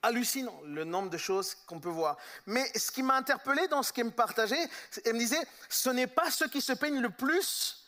[0.00, 2.16] hallucinant le nombre de choses qu'on peut voir.
[2.46, 4.70] Mais ce qui m'a interpellé dans ce qu'elle me partageait,
[5.04, 7.82] elle me disait, ce n'est pas ceux qui se peignent le plus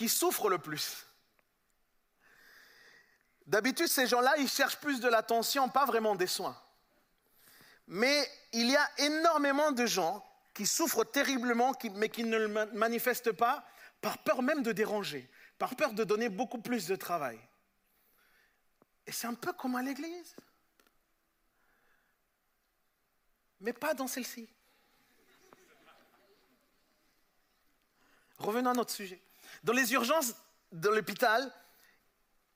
[0.00, 1.04] qui souffrent le plus.
[3.44, 6.58] D'habitude, ces gens-là, ils cherchent plus de l'attention, pas vraiment des soins.
[7.86, 12.64] Mais il y a énormément de gens qui souffrent terriblement, mais qui ne le ma-
[12.64, 13.62] manifestent pas
[14.00, 17.38] par peur même de déranger, par peur de donner beaucoup plus de travail.
[19.06, 20.34] Et c'est un peu comme à l'église.
[23.60, 24.48] Mais pas dans celle-ci.
[28.38, 29.20] Revenons à notre sujet.
[29.62, 30.34] Dans les urgences
[30.72, 31.52] de l'hôpital,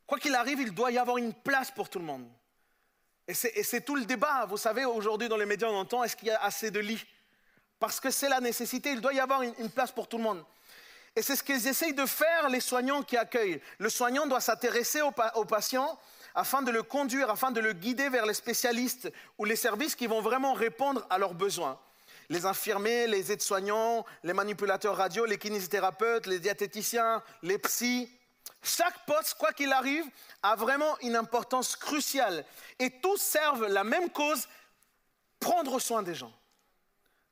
[0.06, 2.26] Quoi qu'il arrive, il doit y avoir une place pour tout le monde.
[3.26, 4.44] Et c'est tout le débat.
[4.46, 7.04] Vous savez, aujourd'hui dans les médias, on entend est-ce qu'il y a assez de lits?
[7.78, 10.44] Parce que c'est la nécessité, il doit y avoir une, place pour tout le monde.
[11.16, 13.62] Et c'est ce qu'ils essayent de faire, les soignants qui accueillent.
[13.78, 15.98] Le soignant doit s'intéresser au, au patient
[16.34, 20.06] afin de le conduire, afin de le guider vers les spécialistes ou les services qui
[20.06, 21.78] vont vraiment répondre à leurs besoins.
[22.28, 28.10] Les infirmiers, les aides-soignants, les manipulateurs radio, les kinésithérapeutes, les diététiciens, les psys,
[28.62, 30.04] chaque poste, quoi qu'il arrive,
[30.42, 32.44] a vraiment une importance cruciale.
[32.78, 34.48] Et tous servent la même cause,
[35.38, 36.32] prendre soin des gens.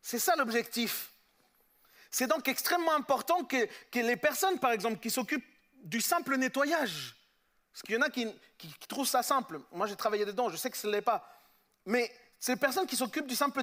[0.02, 1.12] C'est ça l'objectif.
[2.10, 5.46] C'est donc extrêmement important que, les personnes, par exemple, qui s'occupent
[5.84, 7.16] du simple nettoyage,
[7.72, 8.28] parce qu'il y en a qui,
[8.58, 9.60] qui trouvent ça simple.
[9.72, 11.26] Moi, j'ai travaillé dedans, je sais que ce ne l'est pas.
[11.86, 12.12] Mais
[12.42, 13.62] ces personnes qui s'occupent du simple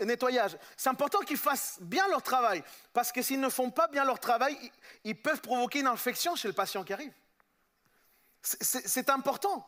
[0.00, 2.60] nettoyage, c'est important qu'ils fassent bien leur travail,
[2.92, 4.58] parce que s'ils ne font pas bien leur travail,
[5.04, 7.12] ils peuvent provoquer une infection chez le patient qui arrive.
[8.42, 9.64] C'est important.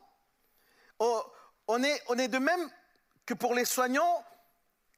[0.99, 1.23] Oh,
[1.69, 2.69] on est, de même
[3.27, 4.25] que pour les soignants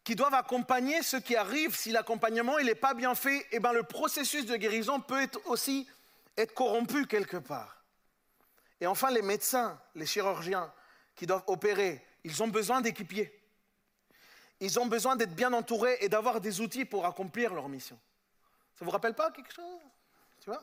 [0.05, 1.77] qui doivent accompagner ceux qui arrivent.
[1.77, 5.87] Si l'accompagnement n'est pas bien fait, eh ben, le processus de guérison peut aussi
[6.39, 7.85] être corrompu quelque part.
[8.81, 10.73] Et enfin, les médecins, les chirurgiens
[11.15, 13.33] qui doivent opérer, ils ont besoin d'équipiers.
[14.61, 17.99] Ils ont besoin d'être bien entourés et d'avoir des outils pour accomplir leur mission.
[18.77, 19.81] Ça ne vous rappelle pas quelque chose?
[20.41, 20.63] Tu vois?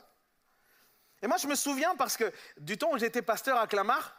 [1.22, 4.16] Et moi, je me souviens parce que du temps où j'étais pasteur à Clamart,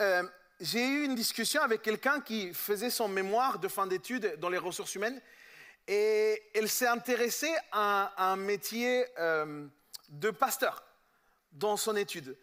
[0.00, 0.24] euh,
[0.60, 4.58] j'ai eu une discussion avec quelqu'un qui faisait son mémoire de fin d'études dans les
[4.58, 5.20] ressources humaines
[5.86, 9.66] et elle s'est intéressée à, un métier euh,
[10.08, 10.84] de pasteur
[11.52, 12.36] dans son étude.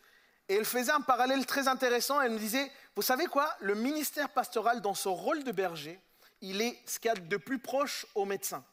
[0.49, 2.19] Et elle faisait un parallèle très intéressant.
[2.19, 6.01] Elle me disait, vous savez quoi Le ministère pastoral, dans son rôle de berger,
[6.41, 8.65] il est ce qu'il y a de plus proche au médecin.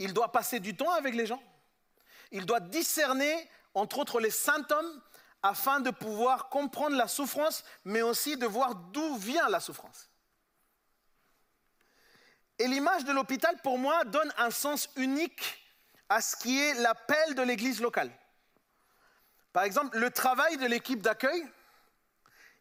[0.00, 1.42] Il doit passer du temps avec les gens.
[2.32, 5.00] Il doit discerner, entre autres, les symptômes
[5.42, 10.10] afin de pouvoir comprendre la souffrance, mais aussi de voir d'où vient la souffrance.
[12.58, 15.64] Et l'image de l'hôpital, pour moi, donne un sens unique
[16.08, 18.10] à ce qui est l'appel de l'Église locale.
[19.52, 21.46] Par exemple, le travail de l'équipe d'accueil,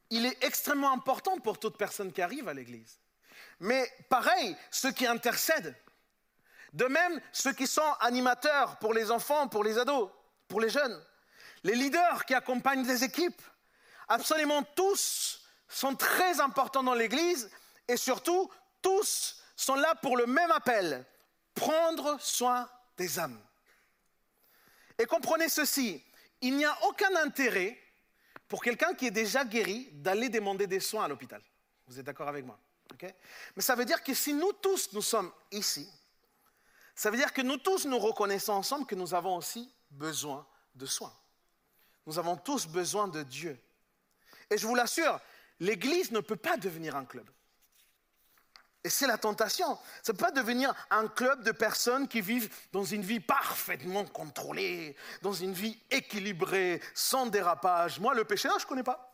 [0.09, 2.99] il est extrêmement important pour toute personne qui arrive à l'Église.
[3.59, 5.75] Mais pareil, ceux qui intercèdent.
[6.73, 10.09] De même, ceux qui sont animateurs pour les enfants, pour les ados,
[10.47, 10.99] pour les jeunes.
[11.63, 13.41] Les leaders qui accompagnent des équipes.
[14.07, 17.49] Absolument tous sont très importants dans l'Église
[17.87, 18.49] et surtout,
[18.81, 21.05] tous sont là pour le même appel,
[21.53, 23.39] prendre soin des âmes.
[24.97, 26.03] Et comprenez ceci,
[26.41, 27.77] il n'y a aucun intérêt
[28.47, 31.41] pour quelqu'un qui est déjà guéri d'aller demander des soins à l'hôpital.
[31.87, 32.59] Vous êtes d'accord avec moi
[33.55, 35.87] Mais ça veut dire que si nous tous, nous sommes ici,
[36.95, 40.85] ça veut dire que nous tous, nous reconnaissons ensemble que nous avons aussi besoin de
[40.85, 41.15] soins.
[42.05, 43.57] Nous avons tous besoin de Dieu.
[44.49, 45.19] Et je vous l'assure,
[45.59, 47.29] l'Église ne peut pas devenir un club.
[48.83, 49.77] Et c'est la tentation.
[50.01, 54.05] Ça ne peut pas devenir un club de personnes qui vivent dans une vie parfaitement
[54.05, 57.99] contrôlée, dans une vie équilibrée, sans dérapage.
[57.99, 59.13] Moi, le péché, je ne connais pas.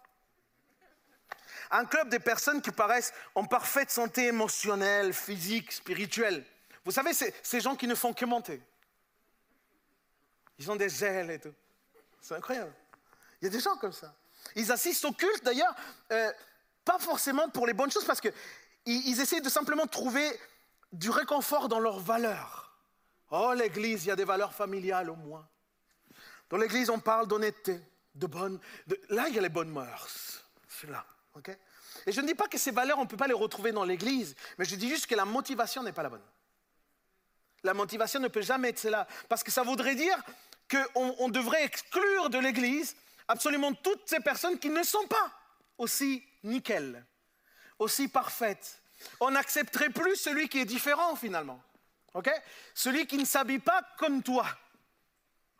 [1.71, 6.45] Un club de personnes qui paraissent en parfaite santé émotionnelle, physique, spirituelle.
[6.83, 8.61] Vous savez, ces gens qui ne font que monter.
[10.59, 11.53] Ils ont des ailes et tout.
[12.21, 12.73] C'est incroyable.
[13.41, 14.13] Il y a des gens comme ça.
[14.55, 15.75] Ils assistent au culte, d'ailleurs,
[16.11, 16.31] euh,
[16.83, 18.29] pas forcément pour les bonnes choses, parce que
[18.85, 20.29] ils, essayent de simplement trouver
[20.91, 22.73] du réconfort dans leurs valeurs.
[23.31, 25.47] Oh, l'Église, il y a des valeurs familiales au moins.
[26.49, 27.79] Dans l'Église, on parle d'honnêteté,
[28.13, 28.59] de bonnes.
[29.09, 30.43] Là, il y a les bonnes mœurs.
[30.67, 31.05] C'est là.
[32.05, 33.83] Et je ne dis pas que ces valeurs, on ne peut pas les retrouver dans
[33.83, 36.21] l'Église, mais je dis juste que la motivation n'est pas la bonne.
[37.63, 39.07] La motivation ne peut jamais être cela.
[39.27, 40.17] Parce que ça voudrait dire
[40.69, 42.95] qu'on on devrait exclure de l'Église
[43.27, 45.31] absolument toutes ces personnes qui ne sont pas
[45.77, 47.03] aussi nickel
[47.79, 48.81] aussi parfaite.
[49.19, 51.61] On n'accepterait plus celui qui est différent finalement.
[52.13, 52.29] ok?
[52.73, 54.45] Celui qui ne s'habille pas comme toi.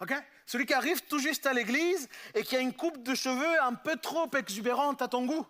[0.01, 0.13] ok?
[0.45, 3.73] Celui qui arrive tout juste à l'église et qui a une coupe de cheveux un
[3.73, 5.45] peu trop exubérante à ton goût.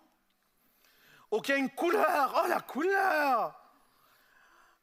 [1.30, 2.42] Ou qui a une couleur.
[2.42, 3.60] Oh la couleur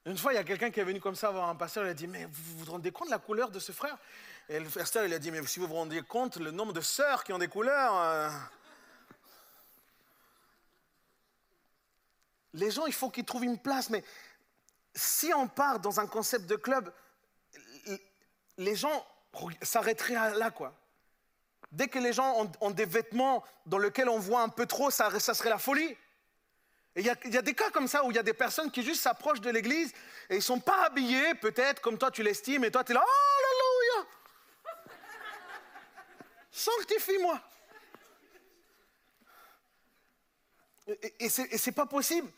[0.06, 1.90] Une fois, il y a quelqu'un qui est venu comme ça voir un pasteur, il
[1.90, 3.98] a dit, mais vous vous rendez compte de la couleur de ce frère?
[4.50, 6.82] Et le pasteur, il a dit, mais si vous vous rendez compte le nombre de
[6.82, 7.98] sœurs qui ont des couleurs...
[7.98, 8.30] Euh,
[12.54, 13.90] les gens, il faut qu'ils trouvent une place.
[13.90, 14.04] Mais
[14.96, 16.94] si on part dans un concept de club,
[18.58, 19.06] les gens
[19.62, 20.74] s'arrêteraient là, quoi.
[21.72, 25.10] Dès que les gens ont, des vêtements dans lesquels on voit un peu trop, ça,
[25.20, 25.98] serait la folie.
[26.96, 29.02] Il y, a des cas comme ça où il y a des personnes qui juste
[29.02, 29.92] s'approchent de l'église
[30.30, 32.94] et ils ne sont pas habillés, peut-être, comme toi tu l'estimes, et toi tu es
[32.94, 33.04] là,
[33.40, 34.10] Alléluia
[36.52, 37.42] Sanctifie-moi
[40.86, 42.30] Et, et, et c'est pas possible.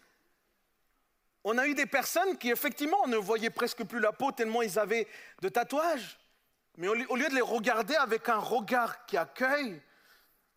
[1.48, 4.80] On a eu des personnes qui, effectivement, ne voyait presque plus la peau tellement ils
[4.80, 5.08] avaient
[5.42, 6.18] de tatouages.
[6.78, 9.80] Mais au lieu, de les regarder avec un regard qui accueille,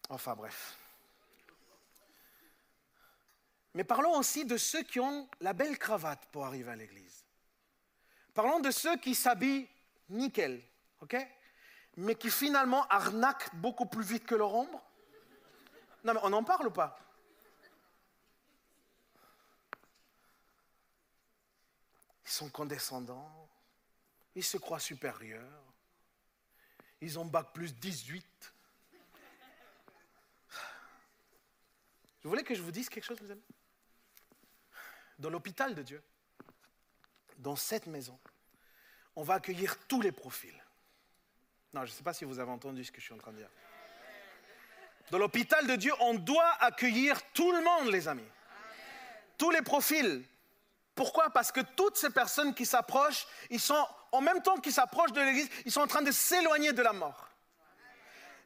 [0.09, 0.77] enfin bref.
[3.75, 7.23] Mais parlons aussi de ceux qui ont la belle cravate pour arriver à l'église.
[8.33, 9.69] Parlons de ceux qui s'habillent
[10.09, 10.63] nickel,
[11.99, 14.83] Mais qui finalement arnaquent beaucoup plus vite que leur ombre.
[16.03, 16.99] Non, mais on en parle ou pas?
[22.29, 23.49] Ils sont condescendants,
[24.35, 25.65] ils se croient supérieurs,
[27.01, 28.53] ils ont bac plus 18.
[32.21, 33.41] Je voulais que je vous dise quelque chose, mes amis?
[35.19, 36.03] Dans l'hôpital de Dieu,
[37.39, 38.21] dans cette maison,
[39.17, 40.63] on va accueillir tous les profils.
[41.73, 43.33] Non, je ne sais pas si vous avez entendu ce que je suis en train
[43.33, 43.51] de dire.
[45.11, 48.29] Dans l'hôpital de Dieu, on doit accueillir tout le monde, les amis.
[49.39, 50.23] Tous les profils.
[50.99, 51.31] Pourquoi?
[51.31, 53.29] Parce que toutes ces personnes qui s'approchent,
[54.11, 56.93] en même temps qu'ils s'approchent de l'Église, ils sont en train de s'éloigner de la
[56.93, 57.29] mort.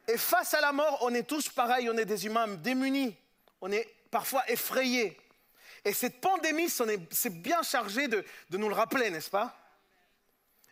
[0.07, 3.17] Et face à la mort, on est tous pareils, on est des humains démunis,
[3.59, 5.19] on est parfois effrayés.
[5.83, 9.57] Et cette pandémie, c'est bien chargé de nous le rappeler, n'est-ce pas?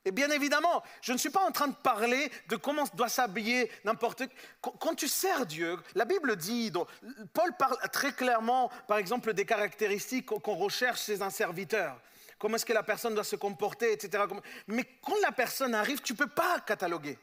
[0.04, 3.72] Et bien évidemment, je ne suis pas en train de parler de comment doit s'habiller
[3.84, 4.24] n'importe
[4.60, 6.88] quand, tu sers Dieu, la Bible dit, donc,
[7.34, 12.00] Paul parle très clairement, par exemple, des caractéristiques qu'on recherche chez un serviteur.
[12.40, 14.24] Comment est-ce que la personne doit se comporter, etc.
[14.66, 17.20] Mais quand la personne arrive, tu ne peux pas cataloguer.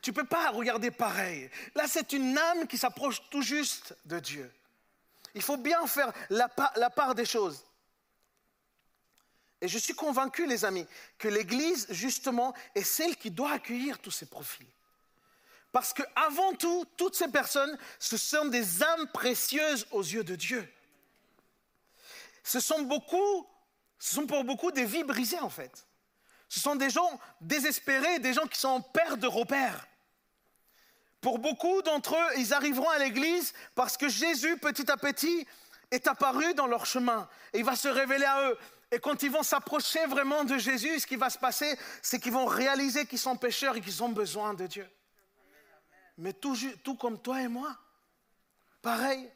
[0.00, 1.50] Tu ne peux pas regarder pareil.
[1.74, 4.50] Là, c'est une âme qui s'approche tout juste de Dieu.
[5.34, 6.48] Il faut bien faire la
[6.90, 7.62] part des choses.
[9.64, 10.86] Et je suis convaincu, les amis,
[11.16, 14.66] que l'Église, justement, est celle qui doit accueillir tous ces profils.
[15.72, 20.36] Parce que avant tout, toutes ces personnes, ce sont des âmes précieuses aux yeux de
[20.36, 20.70] Dieu.
[22.42, 25.86] Ce sont pour beaucoup des vies brisées en fait.
[26.50, 29.88] Ce sont des gens désespérés, des gens qui sont en de repères.
[31.22, 35.46] Pour beaucoup d'entre eux, ils arriveront à l'église parce que Jésus, petit à petit,
[35.90, 38.58] est apparu dans leur chemin et il va se révéler à eux.
[38.94, 42.32] Et quand ils vont s'approcher vraiment de Jésus, ce qui va se passer, c'est qu'ils
[42.32, 44.88] vont réaliser qu'ils sont pécheurs et qu'ils ont besoin de Dieu.
[46.16, 47.76] Mais tout, comme toi et moi,
[48.82, 49.28] pareil.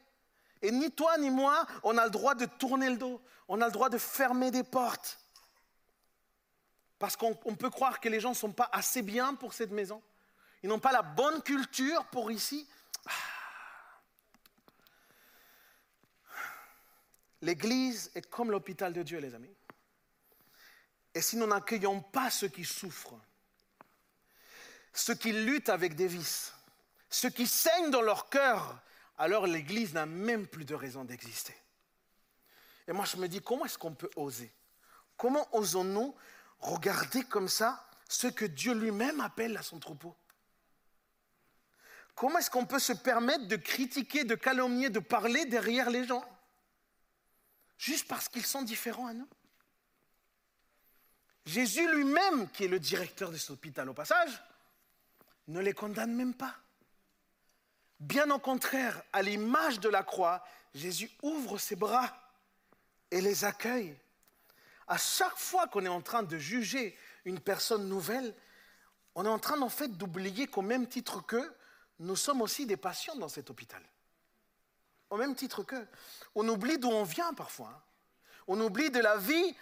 [0.61, 3.65] Et ni toi ni moi, on a le droit de tourner le dos, on a
[3.65, 5.19] le droit de fermer des portes.
[6.97, 9.71] Parce qu'on on peut croire que les gens ne sont pas assez bien pour cette
[9.71, 10.01] maison.
[10.63, 12.65] Ils n'ont pas la bonne culture pour ici.
[13.05, 13.11] Ah.
[17.41, 19.55] L'Église est comme l'hôpital de Dieu, les amis.
[21.13, 23.19] Et si nous n'accueillons pas ceux qui souffrent,
[24.93, 26.53] ceux qui luttent avec des vices,
[27.09, 28.81] ceux qui saignent dans leur cœur,
[29.17, 31.55] alors l'Église n'a même plus de raison d'exister.
[32.87, 34.51] Et moi, je me dis, comment est-ce qu'on peut oser?
[35.17, 36.15] Comment osons-nous
[36.59, 40.15] regarder comme ça ce que Dieu lui-même appelle à son troupeau?
[42.15, 46.25] Comment est-ce qu'on peut se permettre de critiquer, de calomnier, de parler derrière les gens?
[47.79, 49.27] Juste parce qu'ils sont différents à nous
[51.45, 54.43] Jésus lui-même, qui est le directeur de cet hôpital au passage,
[55.47, 56.53] ne les condamne même pas.
[57.99, 62.15] Bien au contraire, à l'image de la croix, Jésus ouvre ses bras
[63.09, 63.97] et les accueille.
[64.87, 68.35] À chaque fois qu'on est en train de juger une personne nouvelle,
[69.15, 71.55] on est en train en fait d'oublier qu'au même titre qu'eux,
[71.99, 73.81] nous sommes aussi des patients dans cet hôpital.
[75.09, 75.87] Au même titre qu'eux.
[76.35, 77.69] On oublie d'où on vient parfois.
[77.69, 77.81] hein.
[78.47, 79.55] On oublie de la vie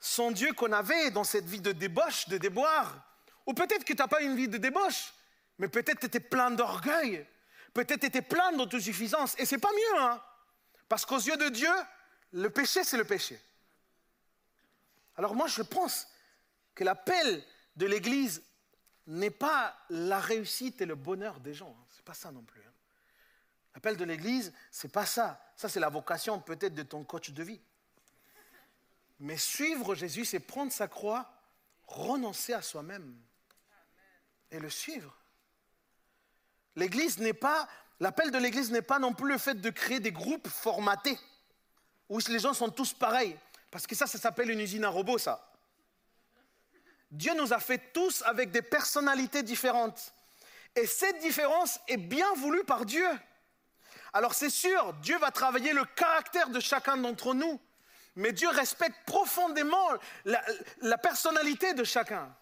[0.00, 3.02] sans Dieu qu'on avait dans cette vie de débauche, de déboire.
[3.46, 5.12] Ou peut-être que tu n'as pas une vie de débauche,
[5.58, 7.26] mais peut-être tu étais plein d'orgueil.
[7.72, 9.34] Peut-être tu étais plein d'autosuffisance.
[9.38, 10.22] Et c'est pas mieux, hein.
[10.88, 11.72] Parce qu'aux yeux de Dieu,
[12.32, 13.40] le péché, c'est le péché.
[15.16, 16.08] Alors moi, je pense
[16.74, 17.44] que l'appel
[17.76, 18.42] de l'Église
[19.06, 21.76] n'est pas la réussite et le bonheur des gens.
[21.90, 22.60] Ce n'est pas ça non plus.
[22.62, 22.72] hein.
[23.74, 25.40] L'appel de l'Église, c'est pas ça.
[25.56, 27.60] Ça, c'est la vocation peut-être de ton coach de vie.
[29.20, 31.32] Mais suivre Jésus, c'est prendre sa croix,
[31.86, 33.14] renoncer à soi-même
[34.50, 35.16] et le suivre.
[36.76, 37.68] L'Église n'est pas,
[38.00, 41.18] l'appel de l'Église n'est pas non plus le fait de créer des groupes formatés
[42.08, 43.36] où les gens sont tous pareils.
[43.70, 45.52] Parce que ça, ça s'appelle une usine à robots, ça.
[47.10, 50.12] Dieu nous a fait tous avec des personnalités différentes.
[50.74, 53.06] Et cette différence est bien voulue par Dieu.
[54.14, 57.60] Alors c'est sûr, Dieu va travailler le caractère de chacun d'entre nous.
[58.14, 59.88] Mais Dieu respecte profondément
[60.24, 62.32] la, personnalité de chacun.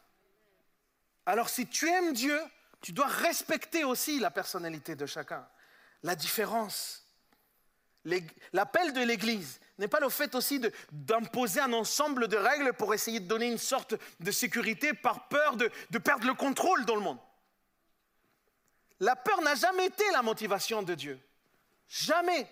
[1.24, 2.38] Alors si tu aimes Dieu,
[2.82, 5.48] tu dois respecter aussi la personnalité de chacun,
[6.02, 7.06] la différence.
[8.52, 10.60] L'appel de l'Église n'est pas le fait aussi
[10.90, 15.56] d'imposer un ensemble de règles pour essayer de donner une sorte de sécurité par peur
[15.56, 17.18] de perdre le contrôle dans le monde.
[19.00, 21.18] La peur n'a jamais été la motivation de Dieu.
[21.88, 22.50] Jamais.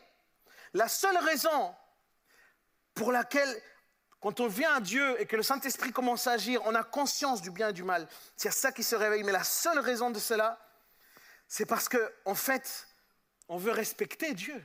[0.74, 1.74] La seule raison
[2.95, 3.62] pour laquelle,
[4.20, 7.41] quand on vient à Dieu et que le Saint-Esprit commence à agir, on a conscience
[7.43, 8.07] du bien et du mal.
[8.37, 9.22] C'est ça qui se réveille.
[9.24, 10.59] Mais la seule raison de cela,
[11.49, 12.87] c'est parce qu'en en fait,
[13.49, 14.62] on veut respecter Dieu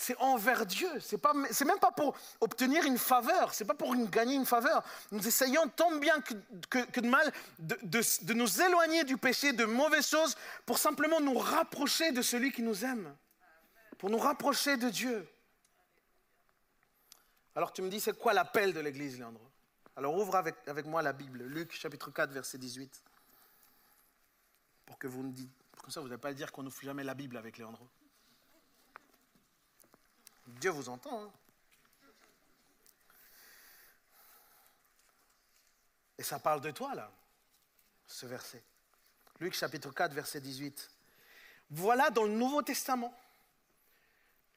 [0.00, 0.88] c'est envers Dieu.
[1.00, 3.52] C'est c'est même pas pour obtenir une faveur.
[3.52, 4.82] C'est pas pour gagner une faveur.
[5.12, 6.20] Nous essayons tant bien
[6.70, 12.12] que, de mal de, nous éloigner du péché, de mauvaises choses, pour simplement nous rapprocher
[12.12, 13.14] de celui qui nous aime,
[14.00, 15.28] pour nous rapprocher de Dieu.
[17.54, 19.42] Alors tu me dis, c'est quoi l'appel de l'Église, Léandre
[19.94, 23.04] Alors ouvre avec, moi la Bible, Luc chapitre 4, verset 18,
[24.86, 27.04] pour que vous me dites, comme ça vous n'allez pas dire qu'on ne fait jamais
[27.04, 27.86] la Bible avec Léandre.
[30.46, 31.24] Dieu vous entend.
[31.24, 31.30] Hein.
[36.16, 37.12] Et ça parle de toi, là,
[38.06, 38.64] ce verset.
[39.40, 40.90] Luc chapitre 4, verset 18.
[41.68, 43.14] Voilà dans le Nouveau Testament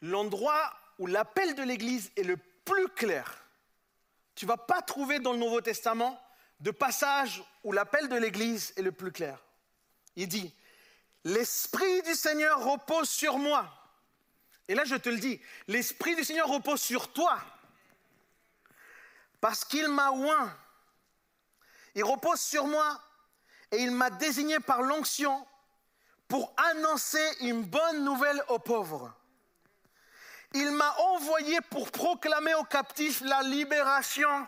[0.04, 3.44] l'endroit où l'appel de l'Église est le plus clair.
[4.36, 6.22] Tu ne vas pas trouver dans le Nouveau Testament
[6.60, 9.44] de passage où l'appel de l'Église est le plus clair.
[10.16, 10.54] Il dit,
[11.24, 13.68] L'Esprit du Seigneur repose sur moi
[14.68, 17.38] et là, je te le dis, l'Esprit du Seigneur repose sur toi.
[19.42, 20.56] Parce qu'il m'a oint.
[21.96, 23.00] Il repose sur moi
[23.72, 25.46] et il m'a désigné par l'onction
[26.28, 29.14] pour annoncer une bonne nouvelle aux pauvres.
[30.54, 34.48] Il m'a envoyé pour proclamer aux captifs la libération,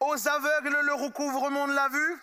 [0.00, 2.18] aux aveugles le recouvrement de la vue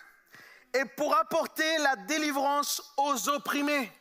[0.74, 3.92] et pour apporter la délivrance aux opprimés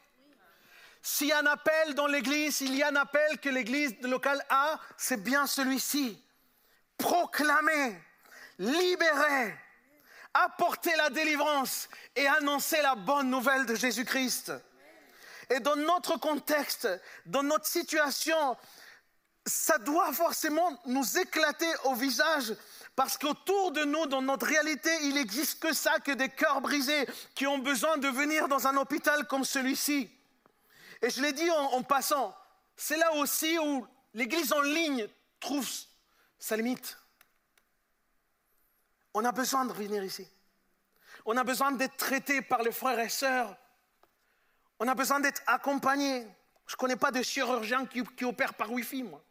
[1.07, 4.43] s'il y a un appel dans l'église, s'il y a un appel que l'église locale
[4.49, 6.19] a, c'est bien celui-ci.
[6.97, 7.95] Proclamer,
[8.57, 9.55] libérer,
[10.33, 14.51] apporter la délivrance et annoncer la bonne nouvelle de Jésus-Christ.
[15.49, 16.87] Et dans notre contexte,
[17.25, 18.57] dans notre situation,
[19.45, 22.55] ça doit forcément nous éclater au visage
[22.95, 27.05] parce qu'autour de nous, dans notre réalité, il n'existe que ça, que des cœurs brisés
[27.35, 30.09] qui ont besoin de venir dans un hôpital comme celui-ci.
[31.01, 32.35] Et je l'ai dit en, passant,
[32.77, 35.07] c'est là aussi où l'Église en ligne
[35.41, 35.69] trouve
[36.39, 36.97] sa limite.
[39.13, 40.27] On a besoin de revenir ici.
[41.25, 43.57] On a besoin d'être traité par les frères et sœurs.
[44.79, 46.27] On a besoin d'être accompagné.
[46.67, 49.21] Je ne connais pas de chirurgien qui, opère par Wi-Fi, moi.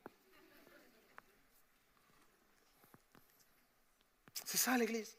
[4.44, 5.16] C'est ça l'Église.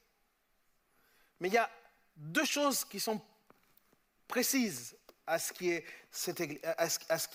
[1.39, 1.69] Mais il y a
[2.15, 3.21] deux choses qui sont
[4.27, 4.95] précises
[5.27, 5.85] à ce qui est,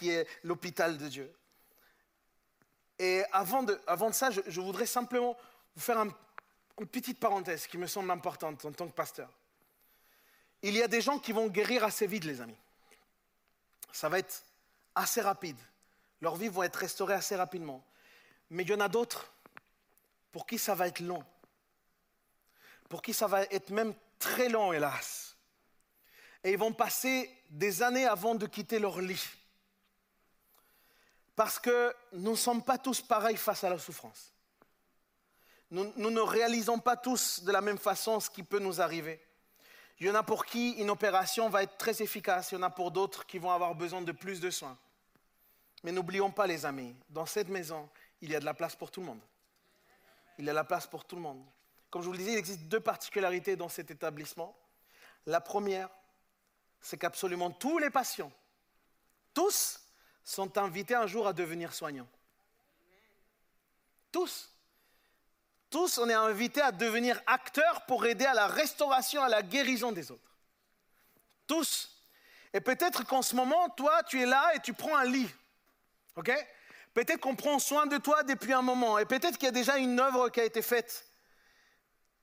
[0.02, 1.32] est l'hôpital de Dieu.
[2.98, 5.36] Et avant de, avant de ça, je, voudrais simplement
[5.74, 9.30] vous faire une petite parenthèse qui me semble importante en tant que pasteur.
[10.62, 12.58] Il y a des gens qui vont guérir assez vite, les amis.
[13.92, 14.44] Ça va être
[14.94, 15.58] assez rapide.
[16.20, 17.84] Leurs vies vont être restaurées assez rapidement.
[18.50, 19.32] Mais il y en a d'autres
[20.32, 21.24] pour qui ça va être long.
[22.88, 25.30] Pour qui ça va être même très long, hélas
[26.42, 29.28] et ils vont passer des années avant de quitter leur lit.
[31.36, 34.32] Parce que nous ne sommes pas tous pareils face à la souffrance.
[35.70, 39.20] Nous, ne réalisons pas tous de la même façon ce qui peut nous arriver.
[40.00, 42.62] Il y en a pour qui une opération va être très efficace, il y en
[42.62, 44.78] a pour d'autres qui vont avoir besoin de plus de soins.
[45.84, 47.88] Mais n'oublions pas les amis, dans cette maison,
[48.22, 49.20] il y a de la place pour tout le monde.
[50.38, 51.44] Il y a de la place pour tout le monde.
[51.90, 54.56] Comme je vous le disais, il existe deux particularités dans cet établissement.
[55.26, 55.90] La première,
[56.80, 58.32] c'est qu'absolument tous les patients,
[59.34, 59.80] tous,
[60.24, 62.08] sont invités un jour à devenir soignants.
[64.12, 64.50] Tous.
[65.70, 69.92] Tous, on est invités à devenir acteurs pour aider à la restauration, à la guérison
[69.92, 70.36] des autres.
[71.46, 71.88] Tous.
[72.52, 75.30] Et peut-être qu'en ce moment, toi, tu es là et tu prends un lit.
[76.16, 76.32] OK?
[76.92, 78.98] Peut-être qu'on prend soin de toi depuis un moment.
[78.98, 81.06] Et peut-être qu'il y a déjà une œuvre qui a été faite.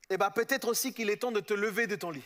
[0.09, 2.23] Et bien peut-être aussi qu'il est temps de te lever de ton lit.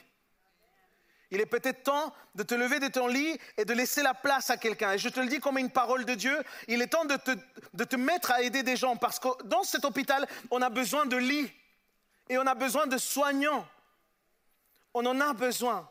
[1.31, 4.49] Il est peut-être temps de te lever de ton lit et de laisser la place
[4.49, 4.91] à quelqu'un.
[4.91, 7.31] Et je te le dis comme une parole de Dieu, il est temps de te,
[7.73, 11.05] de te mettre à aider des gens parce que dans cet hôpital, on a besoin
[11.05, 11.51] de lits
[12.27, 13.65] et on a besoin de soignants.
[14.93, 15.89] On en a besoin.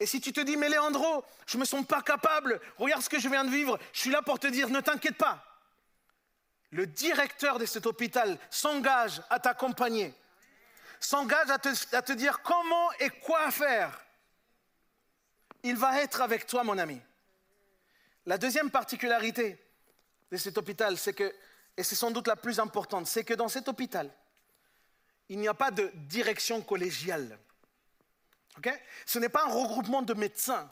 [0.00, 3.08] Et si tu te dis, mais Léandro, je ne me sens pas capable, regarde ce
[3.08, 5.44] que je viens de vivre, je suis là pour te dire, ne t'inquiète pas.
[6.72, 10.12] Le directeur de cet hôpital s'engage à t'accompagner,
[10.98, 14.04] s'engage à te, à te dire comment et quoi faire
[15.64, 17.00] il va être avec toi, mon ami.
[18.26, 19.58] La deuxième particularité
[20.30, 21.34] de cet hôpital, c'est que,
[21.76, 24.10] et c'est sans doute la plus importante, c'est que dans cet hôpital,
[25.28, 27.38] il n'y a pas de direction collégiale.
[28.58, 28.70] Ok?
[29.06, 30.70] Ce n'est pas un regroupement de médecins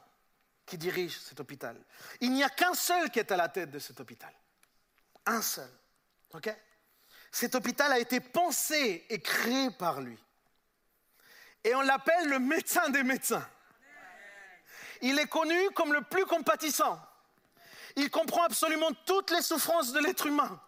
[0.67, 1.77] qui dirige cet hôpital.
[2.21, 4.33] Il n'y a qu'un seul qui est à la tête de cet hôpital.
[5.27, 5.71] Un seul.
[6.35, 6.55] Ok?
[7.31, 10.19] Cet hôpital a été pensé et créé par lui.
[11.65, 13.49] Et on l'appelle le médecin des médecins.
[15.03, 16.99] Il est connu comme le plus compatissant.
[17.97, 20.61] Il comprend absolument toutes les souffrances de l'être humain.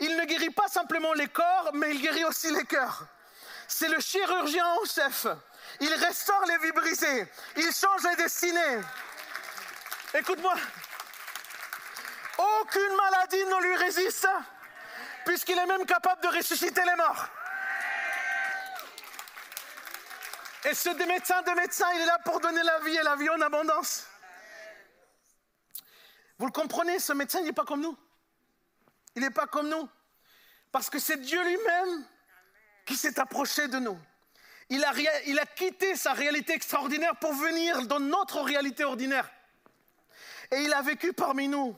[0.00, 3.06] Il ne guérit pas simplement les corps, mais il guérit aussi les cœurs.
[3.68, 5.26] C'est le chirurgien en chef.
[5.80, 7.28] Il restaure les vies brisées.
[7.56, 8.80] Il change les destinées.
[10.14, 10.54] Écoute-moi.
[12.38, 14.28] Aucune maladie ne lui résiste,
[15.24, 17.28] puisqu'il est même capable de ressusciter les morts.
[20.64, 23.30] Et ce médecin de médecins, il est là pour donner la vie et la vie
[23.30, 24.06] en abondance.
[26.38, 27.96] Vous le comprenez, ce médecin, il n'est pas comme nous.
[29.14, 29.88] Il n'est pas comme nous.
[30.70, 32.04] Parce que c'est Dieu lui-même
[32.84, 33.98] qui s'est approché de nous.
[34.68, 34.92] Il a,
[35.26, 39.28] il a quitté sa réalité extraordinaire pour venir dans notre réalité ordinaire.
[40.50, 41.76] Et il a vécu parmi nous.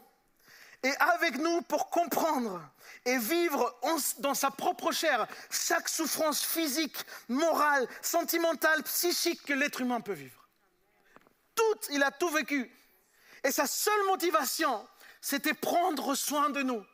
[0.83, 2.61] Et avec nous pour comprendre
[3.05, 3.79] et vivre
[4.19, 6.97] dans sa propre chair chaque souffrance physique,
[7.29, 10.49] morale, sentimentale, psychique que l'être humain peut vivre.
[11.55, 12.71] Tout, il a tout vécu.
[13.45, 14.87] Et sa seule motivation,
[15.21, 16.85] c'était prendre soin de nous.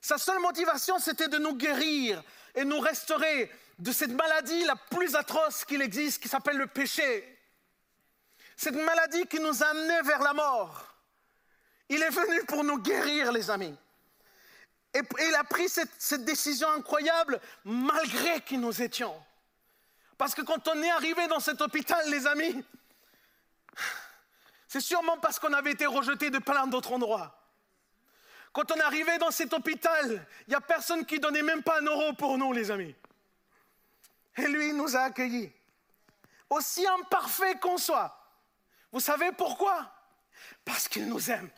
[0.00, 2.22] Sa seule motivation, c'était de nous guérir
[2.54, 7.38] et nous restaurer de cette maladie la plus atroce qu'il existe, qui s'appelle le péché.
[8.56, 10.86] Cette maladie qui nous a amenés vers la mort.
[11.88, 13.76] Il est venu pour nous guérir, les amis.
[14.94, 19.14] Et, il a pris cette, décision incroyable malgré qui nous étions.
[20.18, 22.64] Parce que quand on est arrivé dans cet hôpital, les amis,
[24.68, 27.36] c'est sûrement parce qu'on avait été rejeté de plein d'autres endroits.
[28.52, 31.78] Quand on est arrivé dans cet hôpital, il n'y a personne qui donnait même pas
[31.80, 32.94] un euro pour nous, les amis.
[34.36, 35.52] Et lui, il nous a accueillis.
[36.48, 38.16] Aussi imparfait qu'on soit.
[38.90, 39.92] Vous savez pourquoi?
[40.64, 41.48] Parce qu'il nous aime.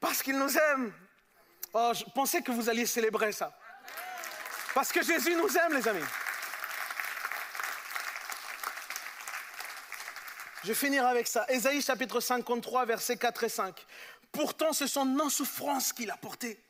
[0.00, 0.92] Parce qu'il nous aime.
[1.76, 3.52] Oh, je pensais que vous alliez célébrer ça.
[4.74, 6.04] Parce que Jésus nous aime, les amis.
[10.62, 11.44] Je vais finir avec ça.
[11.48, 13.86] Ésaïe chapitre 53, versets 4 et 5.
[14.30, 16.62] Pourtant, ce sont nos souffrances qu'il a portées.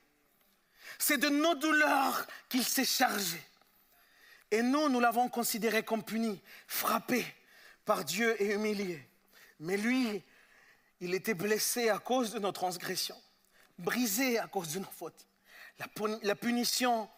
[0.98, 3.40] C'est de nos douleurs qu'il s'est chargé.
[4.50, 7.26] Et nous, nous l'avons considéré comme puni, frappé
[7.84, 9.06] par Dieu et humilié.
[9.60, 10.22] Mais lui,
[11.00, 13.20] il était blessé à cause de nos transgressions
[13.78, 15.26] brisé à cause de nos fautes.
[16.22, 17.08] La, punition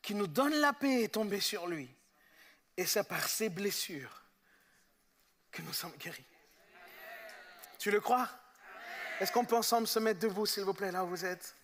[0.00, 1.88] qui nous donne la paix est tombée sur lui.
[2.76, 4.22] Et c'est par ses blessures
[5.50, 6.24] que nous sommes guéris.
[7.78, 8.28] Tu le crois?
[9.20, 11.54] Est-ce qu'on peut ensemble se mettre debout, s'il vous plaît, là où vous êtes?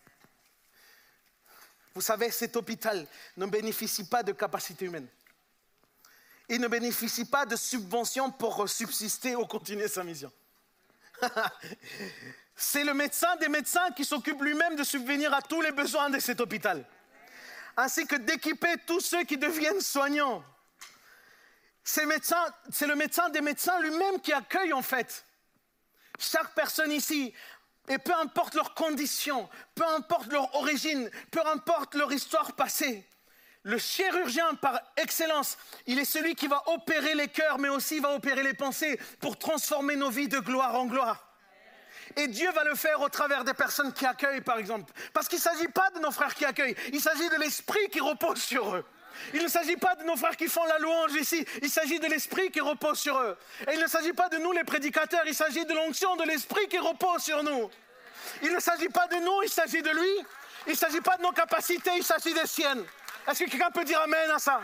[1.94, 3.06] Vous savez, cet hôpital
[3.36, 5.08] ne bénéficie pas de capacité humaine.
[6.48, 10.32] Il ne bénéficie pas de subventions pour subsister ou continuer sa mission.
[12.60, 16.18] c'est le médecin des médecins qui s'occupe lui-même de subvenir à tous les besoins de
[16.18, 16.84] cet hôpital,
[17.76, 20.44] ainsi que d'équiper tous ceux qui deviennent soignants.
[21.84, 25.24] C'est le médecin des médecins lui-même qui accueille en fait
[26.18, 27.32] chaque personne ici.
[27.88, 33.08] Et peu importe leurs conditions, peu importe leur origine, peu importe leur histoire passée,
[33.62, 35.56] le chirurgien par excellence,
[35.86, 39.38] il est celui qui va opérer les cœurs, mais aussi va opérer les pensées pour
[39.38, 41.27] transformer nos vies de gloire en gloire.
[42.16, 44.92] Et Dieu va le faire au travers des personnes qui accueillent, par exemple.
[45.12, 48.00] Parce qu'il ne s'agit pas de nos frères qui accueillent, il s'agit de l'esprit qui
[48.00, 48.84] repose sur eux.
[49.34, 52.06] Il ne s'agit pas de nos frères qui font la louange ici, il s'agit de
[52.06, 53.36] l'esprit qui repose sur eux.
[53.68, 56.68] Et il ne s'agit pas de nous les prédicateurs, il s'agit de l'onction de l'esprit
[56.68, 57.68] qui repose sur nous.
[58.42, 60.26] Il ne s'agit pas de nous, il s'agit de lui.
[60.66, 62.84] Il ne s'agit pas de nos capacités, il s'agit des siennes.
[63.26, 64.60] Est-ce que quelqu'un peut dire Amen à ça?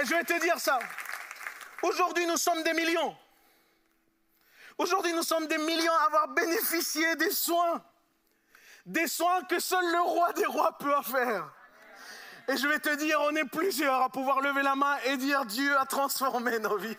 [0.00, 0.78] Et je vais te dire ça.
[1.82, 3.16] Aujourd'hui, nous sommes des millions.
[4.78, 7.82] Aujourd'hui, nous sommes des millions à avoir bénéficié des soins.
[8.86, 11.52] Des soins que seul le roi des rois peut faire.
[12.48, 15.44] Et je vais te dire, on est plusieurs à pouvoir lever la main et dire
[15.44, 16.96] Dieu a transformé nos vies.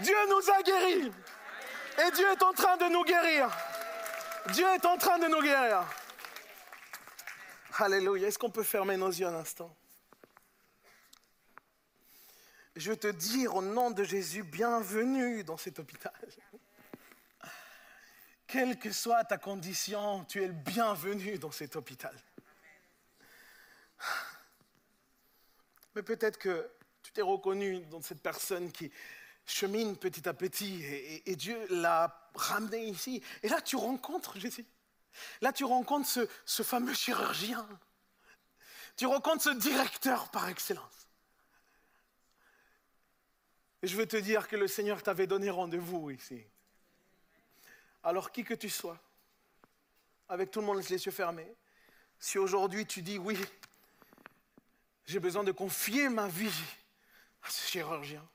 [0.00, 1.12] Dieu nous a guéris.
[2.06, 3.48] Et Dieu est en train de nous guérir.
[4.52, 5.84] Dieu est en train de nous guérir.
[7.78, 8.28] Alléluia.
[8.28, 9.74] Est-ce qu'on peut fermer nos yeux un instant?
[12.76, 16.12] Je te dire au nom de Jésus, bienvenue dans cet hôpital.
[18.46, 22.14] Quelle que soit ta condition, tu es le bienvenu dans cet hôpital.
[25.94, 26.70] Mais peut-être que
[27.02, 28.92] tu t'es reconnu dans cette personne qui,
[29.46, 30.82] chemine petit à petit
[31.24, 33.22] et, Dieu l'a ramené ici.
[33.44, 34.66] Et là, tu rencontres Jésus.
[35.40, 37.66] Là, tu rencontres ce fameux chirurgien.
[38.96, 41.05] Tu rencontres ce directeur par excellence.
[43.86, 46.42] Je veux te dire que le Seigneur t'avait donné rendez-vous ici.
[48.02, 48.98] Alors qui que tu sois,
[50.28, 51.54] avec tout le monde les yeux fermés,
[52.18, 53.38] si aujourd'hui tu dis oui,
[55.04, 56.64] j'ai besoin de confier ma vie
[57.44, 58.26] à ce chirurgien,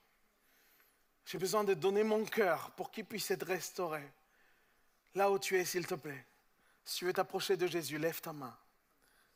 [1.26, 4.02] j'ai besoin de donner mon cœur pour qu'il puisse être restauré,
[5.14, 6.26] là où tu es, s'il te plaît,
[6.84, 8.56] si tu veux t'approcher de Jésus, lève ta main.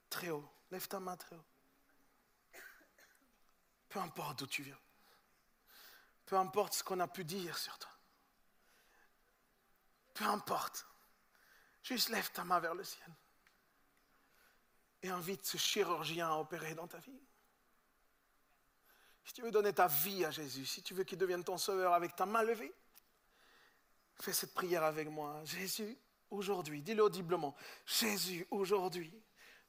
[0.09, 1.45] Très haut, lève ta main très haut.
[3.91, 4.79] Peu importe d'où tu viens,
[6.27, 7.91] peu importe ce qu'on a pu dire sur toi,
[10.15, 10.87] peu importe,
[11.83, 13.09] juste lève ta main vers le ciel
[15.03, 17.21] et invite ce chirurgien à opérer dans ta vie.
[19.25, 21.93] Si tu veux donner ta vie à Jésus, si tu veux qu'il devienne ton sauveur
[21.93, 22.73] avec ta main levée,
[24.21, 25.43] fais cette prière avec moi.
[25.45, 25.97] Jésus,
[26.31, 27.55] aujourd'hui, dis-le audiblement,
[27.85, 29.13] Jésus, aujourd'hui,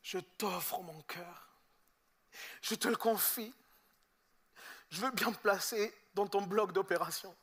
[0.02, 1.50] je t'offre mon cœur.
[2.62, 3.54] Je te le confie.
[4.90, 7.36] Je veux bien me placer dans ton bloc d'opération.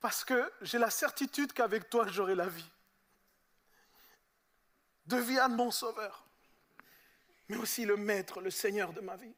[0.00, 2.70] Parce que j'ai la certitude qu'avec toi, j'aurai la vie.
[5.06, 6.24] Deviens mon sauveur,
[7.48, 9.34] mais aussi le maître, le Seigneur de ma vie.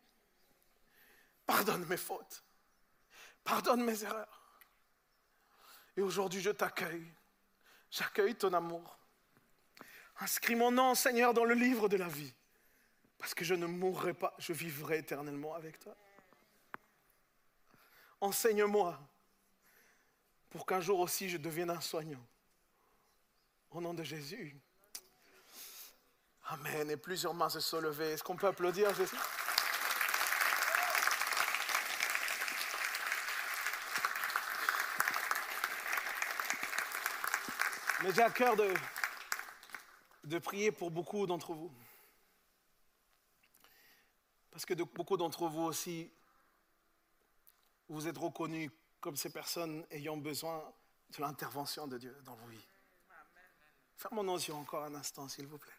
[1.46, 2.44] Pardonne mes fautes.
[3.42, 4.40] Pardonne mes erreurs.
[5.96, 7.12] Et aujourd'hui, je t'accueille.
[7.90, 8.98] J'accueille ton amour.
[10.20, 12.32] Inscris mon nom, Seigneur, dans le livre de la vie.
[13.18, 15.96] Parce que je ne mourrai pas, je vivrai éternellement avec toi.
[18.24, 18.98] Enseigne-moi
[20.48, 22.26] pour qu'un jour aussi je devienne un soignant.
[23.70, 24.56] Au nom de Jésus.
[26.46, 26.90] Amen.
[26.90, 28.12] Et plusieurs mains se sont levées.
[28.12, 29.14] Est-ce qu'on peut applaudir Jésus?
[38.02, 38.72] Mais j'ai à cœur de,
[40.24, 41.70] de prier pour beaucoup d'entre vous.
[44.50, 46.10] Parce que beaucoup d'entre vous aussi,
[47.88, 48.70] vous êtes reconnus
[49.00, 50.72] comme ces personnes ayant besoin
[51.10, 52.68] de l'intervention de Dieu dans vos vies.
[53.96, 55.72] Fermons nos yeux encore un instant, s'il vous plaît.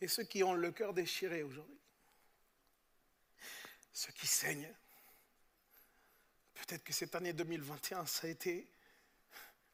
[0.00, 1.78] Et ceux qui ont le cœur déchiré aujourd'hui
[3.98, 4.72] ceux qui saignent.
[6.54, 8.70] Peut-être que cette année 2021, ça a été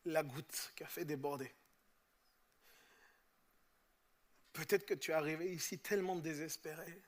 [0.07, 1.55] la goutte qui a fait déborder.
[4.55, 7.03] Peut-être que tu es arrivé ici tellement désespéré.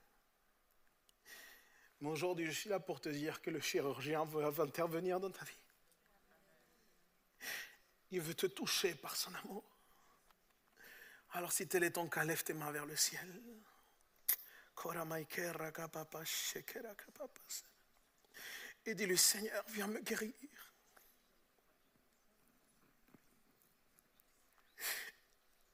[2.00, 5.44] Mais aujourd'hui, je suis là pour te dire que le chirurgien veut intervenir dans ta
[5.44, 5.52] vie.
[8.10, 9.64] Il veut te toucher par son amour.
[11.32, 13.26] Alors si tel est ton cas, lève tes mains vers le ciel.
[18.84, 20.32] Et dis le Seigneur, viens me guérir.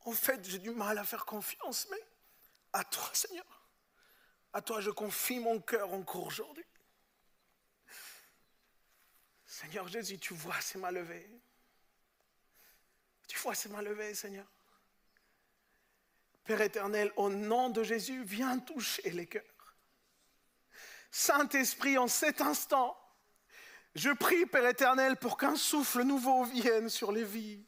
[0.04, 2.04] En fait, j'ai du mal à faire confiance, mais
[2.72, 3.62] à toi, Seigneur,
[4.52, 6.64] à toi, je confie mon cœur encore aujourd'hui.
[9.46, 11.28] Seigneur Jésus, tu vois c'est ma levée.
[13.28, 14.46] Tu vois c'est ma levée, Seigneur.
[16.44, 19.76] Père éternel, au nom de Jésus, viens toucher les cœurs.
[21.10, 22.98] Saint-Esprit, en cet instant,
[23.94, 27.64] je prie, Père éternel, pour qu'un souffle nouveau vienne sur les vies.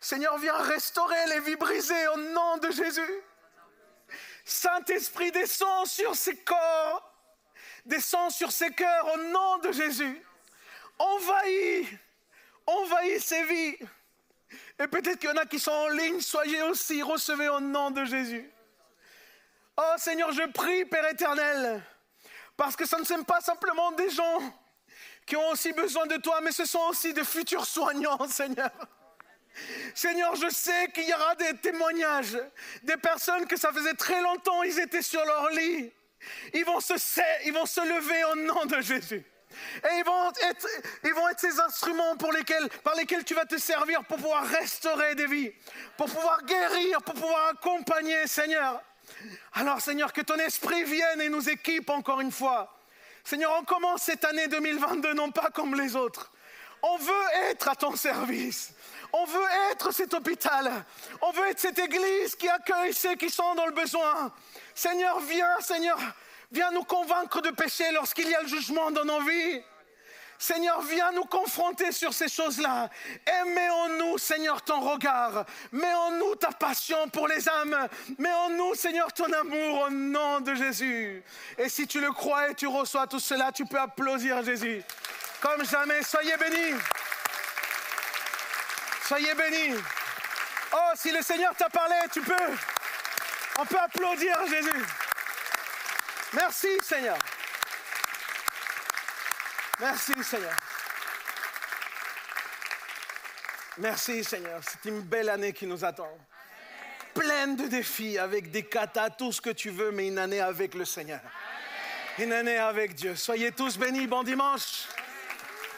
[0.00, 3.22] Seigneur, viens restaurer les vies brisées au nom de Jésus.
[4.44, 7.12] Saint-Esprit, descend sur ces corps,
[7.84, 10.24] descend sur ces cœurs au nom de Jésus.
[10.98, 11.86] Envahis,
[12.66, 13.76] envahis ces vies.
[14.78, 17.90] Et peut-être qu'il y en a qui sont en ligne, soyez aussi, recevez au nom
[17.90, 18.50] de Jésus.
[19.76, 21.82] Oh Seigneur, je prie, Père éternel,
[22.56, 24.40] parce que ça ne sont pas simplement des gens
[25.26, 28.70] qui ont aussi besoin de toi, mais ce sont aussi des futurs soignants, Seigneur.
[29.94, 32.38] Seigneur, je sais qu'il y aura des témoignages,
[32.82, 35.92] des personnes que ça faisait très longtemps, ils étaient sur leur lit.
[36.54, 39.24] Ils vont se, se lever au nom de Jésus.
[39.84, 40.66] Et ils vont être,
[41.04, 44.46] ils vont être ces instruments pour lesquels, par lesquels tu vas te servir pour pouvoir
[44.46, 45.52] restaurer des vies,
[45.96, 48.80] pour pouvoir guérir, pour pouvoir accompagner, Seigneur.
[49.54, 52.76] Alors, Seigneur, que ton esprit vienne et nous équipe encore une fois.
[53.24, 56.30] Seigneur, on commence cette année 2022 non pas comme les autres.
[56.82, 58.72] On veut être à ton service.
[59.12, 60.84] On veut être cet hôpital.
[61.20, 64.32] On veut être cette église qui accueille ceux qui sont dans le besoin.
[64.74, 65.98] Seigneur, viens, Seigneur,
[66.52, 69.62] Viens nous convaincre de péché lorsqu'il y a le jugement dans nos vies.
[70.36, 72.88] Seigneur, viens nous confronter sur ces choses-là.
[73.26, 75.44] Et mets en nous, Seigneur, ton regard.
[75.70, 77.88] Mets en nous ta passion pour les âmes.
[78.18, 81.22] Mets en nous, Seigneur, ton amour au nom de Jésus.
[81.56, 84.82] Et si tu le crois et tu reçois tout cela, tu peux applaudir Jésus.
[85.40, 86.74] Comme jamais, soyez bénis.
[89.10, 89.74] Soyez bénis.
[90.72, 92.32] Oh, si le Seigneur t'a parlé, tu peux.
[93.58, 94.84] On peut applaudir Jésus.
[96.32, 97.18] Merci Seigneur.
[99.80, 100.54] Merci Seigneur.
[103.78, 104.60] Merci Seigneur.
[104.62, 106.16] C'est une belle année qui nous attend.
[107.12, 110.74] Pleine de défis, avec des katas, tout ce que tu veux, mais une année avec
[110.74, 111.18] le Seigneur.
[112.18, 113.16] Une année avec Dieu.
[113.16, 114.06] Soyez tous bénis.
[114.06, 114.86] Bon dimanche.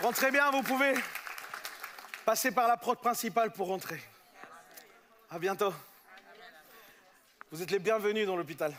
[0.02, 0.92] Rentrez bien, vous pouvez
[2.24, 4.00] passer par la porte principale pour rentrer.
[5.30, 5.72] À bientôt.
[7.50, 8.74] Vous êtes les bienvenus dans l'hôpital.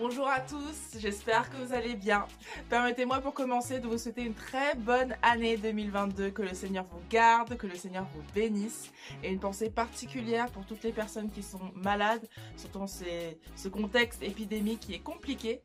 [0.00, 2.24] Bonjour à tous, j'espère que vous allez bien.
[2.70, 7.00] Permettez-moi pour commencer de vous souhaiter une très bonne année 2022, que le Seigneur vous
[7.10, 8.92] garde, que le Seigneur vous bénisse
[9.24, 12.24] et une pensée particulière pour toutes les personnes qui sont malades,
[12.56, 15.60] surtout dans ce contexte épidémique qui est compliqué.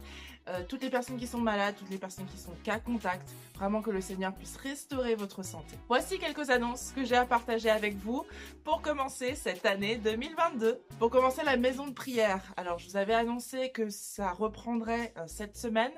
[0.49, 3.81] Euh, toutes les personnes qui sont malades, toutes les personnes qui sont cas contact, vraiment
[3.81, 5.77] que le Seigneur puisse restaurer votre santé.
[5.87, 8.25] Voici quelques annonces que j'ai à partager avec vous
[8.65, 10.81] pour commencer cette année 2022.
[10.99, 15.23] Pour commencer la maison de prière, alors je vous avais annoncé que ça reprendrait euh,
[15.27, 15.93] cette semaine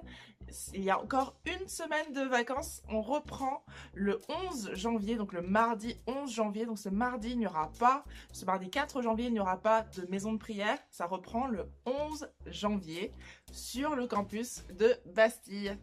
[0.73, 2.81] il y a encore une semaine de vacances.
[2.89, 3.63] On reprend
[3.93, 4.19] le
[4.49, 6.65] 11 janvier, donc le mardi 11 janvier.
[6.65, 9.83] Donc ce mardi, il n'y aura pas, ce mardi 4 janvier, il n'y aura pas
[9.83, 10.77] de maison de prière.
[10.91, 13.11] Ça reprend le 11 janvier
[13.51, 15.77] sur le campus de Bastille.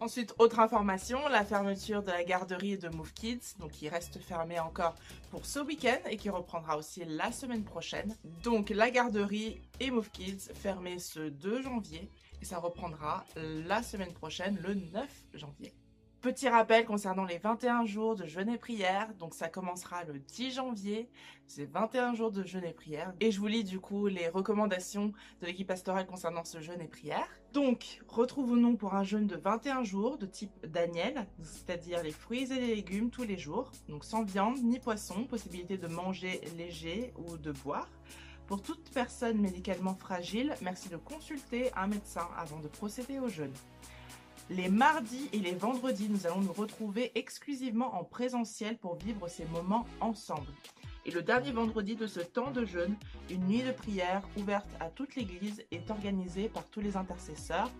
[0.00, 4.58] Ensuite, autre information, la fermeture de la garderie de Move Kids, donc qui reste fermée
[4.58, 4.96] encore
[5.30, 8.14] pour ce week-end et qui reprendra aussi la semaine prochaine.
[8.42, 12.10] Donc la garderie et Move Kids fermés ce 2 janvier
[12.44, 15.72] et ça reprendra la semaine prochaine, le 9 janvier.
[16.20, 19.14] Petit rappel concernant les 21 jours de jeûne et prière.
[19.18, 21.08] Donc ça commencera le 10 janvier.
[21.46, 23.14] C'est 21 jours de jeûne et prière.
[23.20, 26.86] Et je vous lis du coup les recommandations de l'équipe pastorale concernant ce jeûne et
[26.86, 27.26] prière.
[27.54, 32.60] Donc retrouvons-nous pour un jeûne de 21 jours de type Daniel, c'est-à-dire les fruits et
[32.60, 33.72] les légumes tous les jours.
[33.88, 37.88] Donc sans viande ni poisson, possibilité de manger léger ou de boire.
[38.46, 43.52] Pour toute personne médicalement fragile, merci de consulter un médecin avant de procéder au jeûne.
[44.50, 49.46] Les mardis et les vendredis, nous allons nous retrouver exclusivement en présentiel pour vivre ces
[49.46, 50.52] moments ensemble.
[51.06, 52.96] Et le dernier vendredi de ce temps de jeûne,
[53.30, 57.70] une nuit de prière ouverte à toute l'Église est organisée par tous les intercesseurs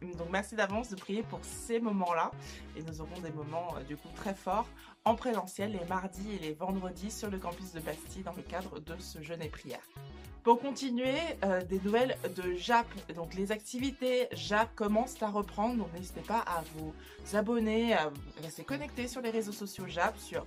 [0.00, 2.30] donc merci d'avance de prier pour ces moments-là.
[2.76, 4.68] Et nous aurons des moments euh, du coup très forts
[5.08, 8.78] en présentiel les mardis et les vendredis sur le campus de Bastille dans le cadre
[8.78, 9.80] de ce jeûne et prière.
[10.42, 12.86] Pour continuer, euh, des nouvelles de JAP.
[13.14, 16.92] Donc les activités JAP commencent à reprendre, donc n'hésitez pas à vous
[17.34, 18.10] abonner, à
[18.42, 20.44] rester connecté sur les réseaux sociaux JAP, sur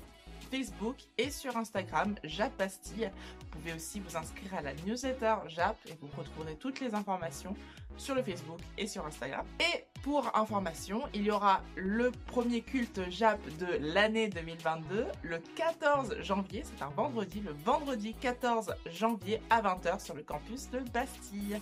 [0.51, 3.09] Facebook et sur Instagram, JAP Bastille.
[3.39, 7.55] Vous pouvez aussi vous inscrire à la newsletter JAP et vous retrouverez toutes les informations
[7.97, 9.45] sur le Facebook et sur Instagram.
[9.59, 16.17] Et pour information, il y aura le premier culte JAP de l'année 2022 le 14
[16.21, 21.61] janvier, c'est un vendredi, le vendredi 14 janvier à 20h sur le campus de Bastille.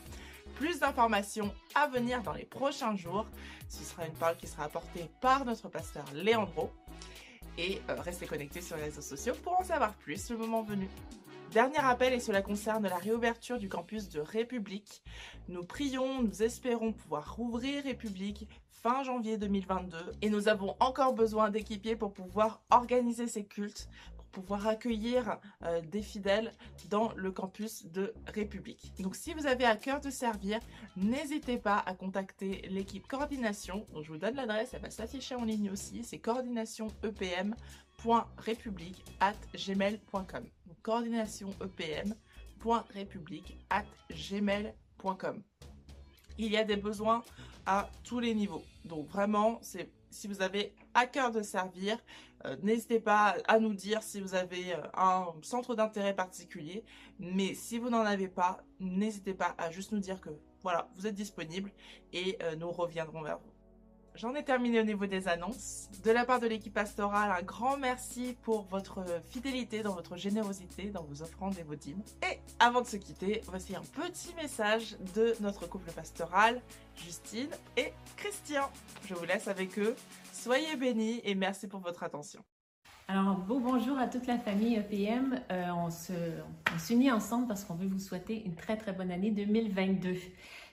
[0.56, 3.28] Plus d'informations à venir dans les prochains jours.
[3.68, 6.72] Ce sera une parole qui sera apportée par notre pasteur Léandro
[7.58, 10.88] et euh, restez connectés sur les réseaux sociaux pour en savoir plus le moment venu.
[11.52, 15.02] Dernier appel et cela concerne la réouverture du campus de République.
[15.48, 21.50] Nous prions, nous espérons pouvoir rouvrir République fin janvier 2022 et nous avons encore besoin
[21.50, 23.90] d'équipiers pour pouvoir organiser ces cultes,
[24.32, 26.52] pouvoir accueillir euh, des fidèles
[26.90, 28.92] dans le campus de République.
[29.00, 30.60] Donc si vous avez à cœur de servir,
[30.96, 33.86] n'hésitez pas à contacter l'équipe coordination.
[33.94, 36.04] Donc, je vous donne l'adresse, elle va s'afficher en ligne aussi.
[36.04, 40.46] C'est coordinationepm.république at gmail.com.
[40.82, 41.54] Coordination
[43.70, 45.44] at gmail.com.
[46.38, 47.24] Il y a des besoins
[47.66, 48.64] à tous les niveaux.
[48.86, 51.98] Donc vraiment, c'est si vous avez à cœur de servir,
[52.46, 56.84] euh, n'hésitez pas à nous dire si vous avez euh, un centre d'intérêt particulier.
[57.20, 60.30] Mais si vous n'en avez pas, n'hésitez pas à juste nous dire que
[60.62, 61.72] voilà, vous êtes disponible
[62.14, 63.49] et euh, nous reviendrons vers vous.
[64.20, 65.90] J'en ai terminé au niveau des annonces.
[66.04, 70.90] De la part de l'équipe pastorale, un grand merci pour votre fidélité, dans votre générosité,
[70.90, 72.02] dans vos offrandes et vos dîmes.
[72.30, 76.62] Et avant de se quitter, voici un petit message de notre couple pastoral,
[76.96, 78.70] Justine et Christian.
[79.06, 79.96] Je vous laisse avec eux.
[80.34, 82.44] Soyez bénis et merci pour votre attention.
[83.08, 85.42] Alors, bonjour à toute la famille EPM.
[85.50, 90.16] Euh, on s'unit ensemble parce qu'on veut vous souhaiter une très, très bonne année 2022.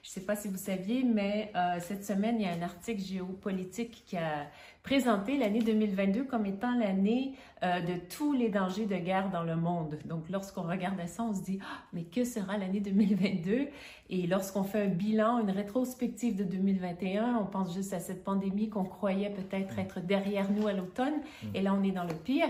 [0.03, 2.61] Je ne sais pas si vous saviez, mais euh, cette semaine, il y a un
[2.61, 4.47] article géopolitique qui a
[4.83, 7.33] présenté l'année 2022 comme étant l'année
[7.63, 9.97] euh, de tous les dangers de guerre dans le monde.
[10.05, 13.67] Donc, lorsqu'on regarde ça, on se dit, ah, mais que sera l'année 2022?
[14.09, 18.69] Et lorsqu'on fait un bilan, une rétrospective de 2021, on pense juste à cette pandémie
[18.69, 21.15] qu'on croyait peut-être être derrière nous à l'automne.
[21.43, 21.47] Mm.
[21.55, 22.49] Et là, on est dans le pire.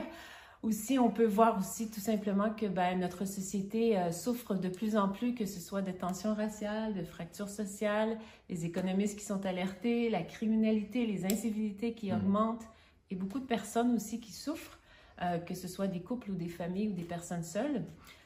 [0.63, 4.97] Aussi, on peut voir aussi tout simplement que ben, notre société euh, souffre de plus
[4.97, 8.17] en plus, que ce soit de tensions raciales, de fractures sociales,
[8.49, 12.17] les économistes qui sont alertés, la criminalité, les incivilités qui mhm.
[12.17, 12.65] augmentent
[13.11, 14.79] et beaucoup de personnes aussi qui souffrent,
[15.21, 17.83] euh, que ce soit des couples ou des familles ou des personnes seules.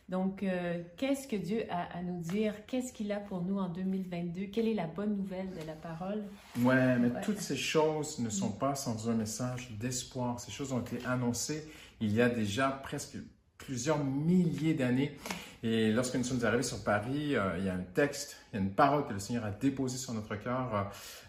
[0.09, 2.65] Donc, euh, qu'est-ce que Dieu a à nous dire?
[2.65, 4.47] Qu'est-ce qu'il a pour nous en 2022?
[4.47, 6.25] Quelle est la bonne nouvelle de la parole?
[6.59, 10.37] Ouais, mais toutes ces choses ne sont pas sans un message d'espoir.
[10.39, 11.65] Ces choses ont été annoncées
[12.01, 13.17] il y a déjà presque
[13.57, 15.17] plusieurs milliers d'années.
[15.63, 18.59] Et lorsque nous sommes arrivés sur Paris, euh, il y a un texte, il y
[18.59, 20.81] a une parole que le Seigneur a déposée sur notre cœur euh,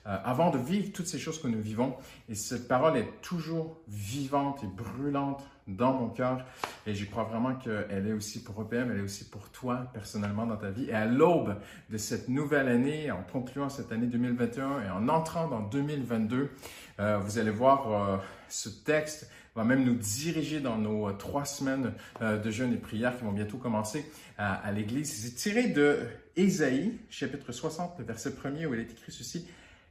[0.06, 1.96] euh, avant de vivre toutes ces choses que nous vivons.
[2.30, 6.46] Et cette parole est toujours vivante et brûlante dans mon cœur.
[6.86, 10.46] Et je crois vraiment qu'elle est aussi pour EPM, elle est aussi pour toi personnellement
[10.46, 10.88] dans ta vie.
[10.88, 11.56] Et à l'aube
[11.90, 16.50] de cette nouvelle année, en concluant cette année 2021 et en entrant dans 2022,
[16.98, 22.38] vous allez voir ce texte va même nous diriger dans nos euh, trois semaines euh,
[22.38, 25.22] de jeûne et prière qui vont bientôt commencer à, l'Église.
[25.22, 26.00] C'est tiré de
[26.36, 29.46] Ésaïe, chapitre 60, le verset 1 où il est écrit ceci.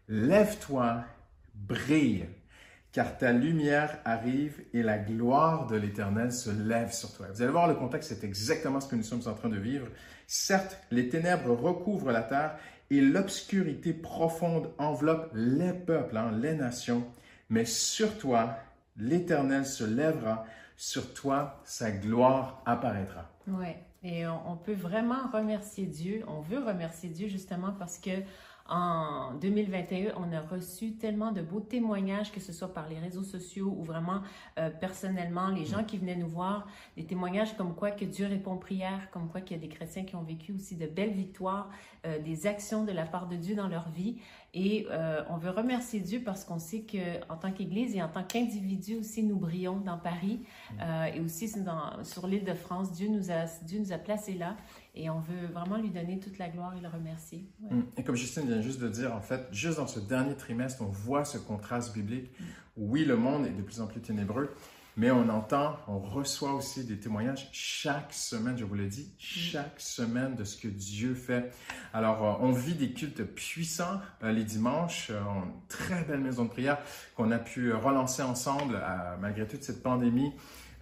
[0.09, 1.05] Lève-toi,
[1.55, 2.25] brille,
[2.91, 7.27] car ta lumière arrive et la gloire de l'Éternel se lève sur toi.
[7.33, 9.88] Vous allez voir, le contexte, c'est exactement ce que nous sommes en train de vivre.
[10.27, 12.57] Certes, les ténèbres recouvrent la terre
[12.89, 17.05] et l'obscurité profonde enveloppe les peuples, hein, les nations,
[17.49, 18.57] mais sur toi,
[19.02, 20.45] l'Éternel se lèvera,
[20.78, 23.30] sur toi sa gloire apparaîtra.
[23.48, 23.68] Oui,
[24.03, 26.23] et on, peut vraiment remercier Dieu.
[26.28, 28.10] On veut remercier Dieu justement parce que
[28.72, 33.23] en 2021, on a reçu tellement de beaux témoignages, que ce soit par les réseaux
[33.23, 34.22] sociaux ou vraiment
[34.57, 38.56] euh, personnellement, les gens qui venaient nous voir, des témoignages comme quoi que Dieu répond
[38.56, 41.69] prière, comme quoi qu'il y a des chrétiens qui ont vécu aussi de belles victoires,
[42.06, 44.22] euh, des actions de la part de Dieu dans leur vie.
[44.53, 48.23] Et euh, on veut remercier Dieu parce qu'on sait qu'en tant qu'Église et en tant
[48.23, 50.41] qu'individu aussi, nous brillons dans Paris
[51.14, 52.91] et aussi dans, sur l'île de France.
[52.91, 54.56] Dieu nous, a, Dieu nous a placés là.
[54.93, 57.45] Et on veut vraiment lui donner toute la gloire et le remercier.
[57.61, 57.81] Mm.
[57.97, 60.89] Et comme Justine vient juste de dire, en fait, juste dans ce dernier trimestre, on
[60.89, 62.31] voit ce contraste biblique.
[62.39, 62.43] Mm.
[62.77, 64.53] Oui, le monde est de plus en plus ténébreux,
[64.97, 69.19] mais on entend, on reçoit aussi des témoignages chaque semaine, je vous le dis, mm.
[69.19, 71.53] chaque semaine de ce que Dieu fait.
[71.93, 76.43] Alors, euh, on vit des cultes puissants euh, les dimanches, euh, une très belle maison
[76.43, 76.80] de prière
[77.15, 78.81] qu'on a pu relancer ensemble
[79.22, 80.34] malgré toute cette pandémie.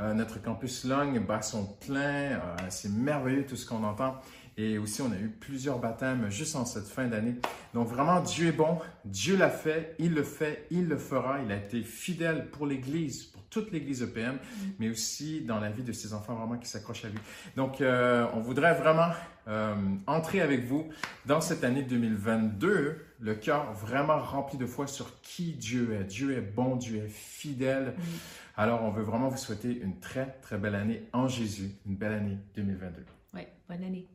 [0.02, 2.32] Euh, notre campus Long bat son plein.
[2.34, 4.16] Euh, c'est merveilleux tout ce qu'on entend.
[4.58, 7.36] Et aussi, on a eu plusieurs baptêmes juste en cette fin d'année.
[7.74, 8.80] Donc vraiment, Dieu est bon.
[9.06, 9.96] Dieu l'a fait.
[10.00, 10.68] Il le fait.
[10.72, 11.42] Il le fera.
[11.42, 14.38] Il a été fidèle pour l'Église, pour toute l'Église EPM,
[14.80, 17.20] mais aussi dans la vie de ses enfants vraiment qui s'accrochent à lui.
[17.56, 19.12] Donc, euh, on voudrait vraiment
[20.06, 20.90] entrer avec vous
[21.26, 26.04] dans cette année 2022, le cœur vraiment rempli de foi sur qui Dieu est.
[26.04, 27.96] Dieu est bon, Dieu est fidèle.
[28.62, 32.12] Alors, on veut vraiment vous souhaiter une très, très belle année en Jésus, une belle
[32.12, 33.06] année 2022.
[33.34, 34.06] Oui, bonne année.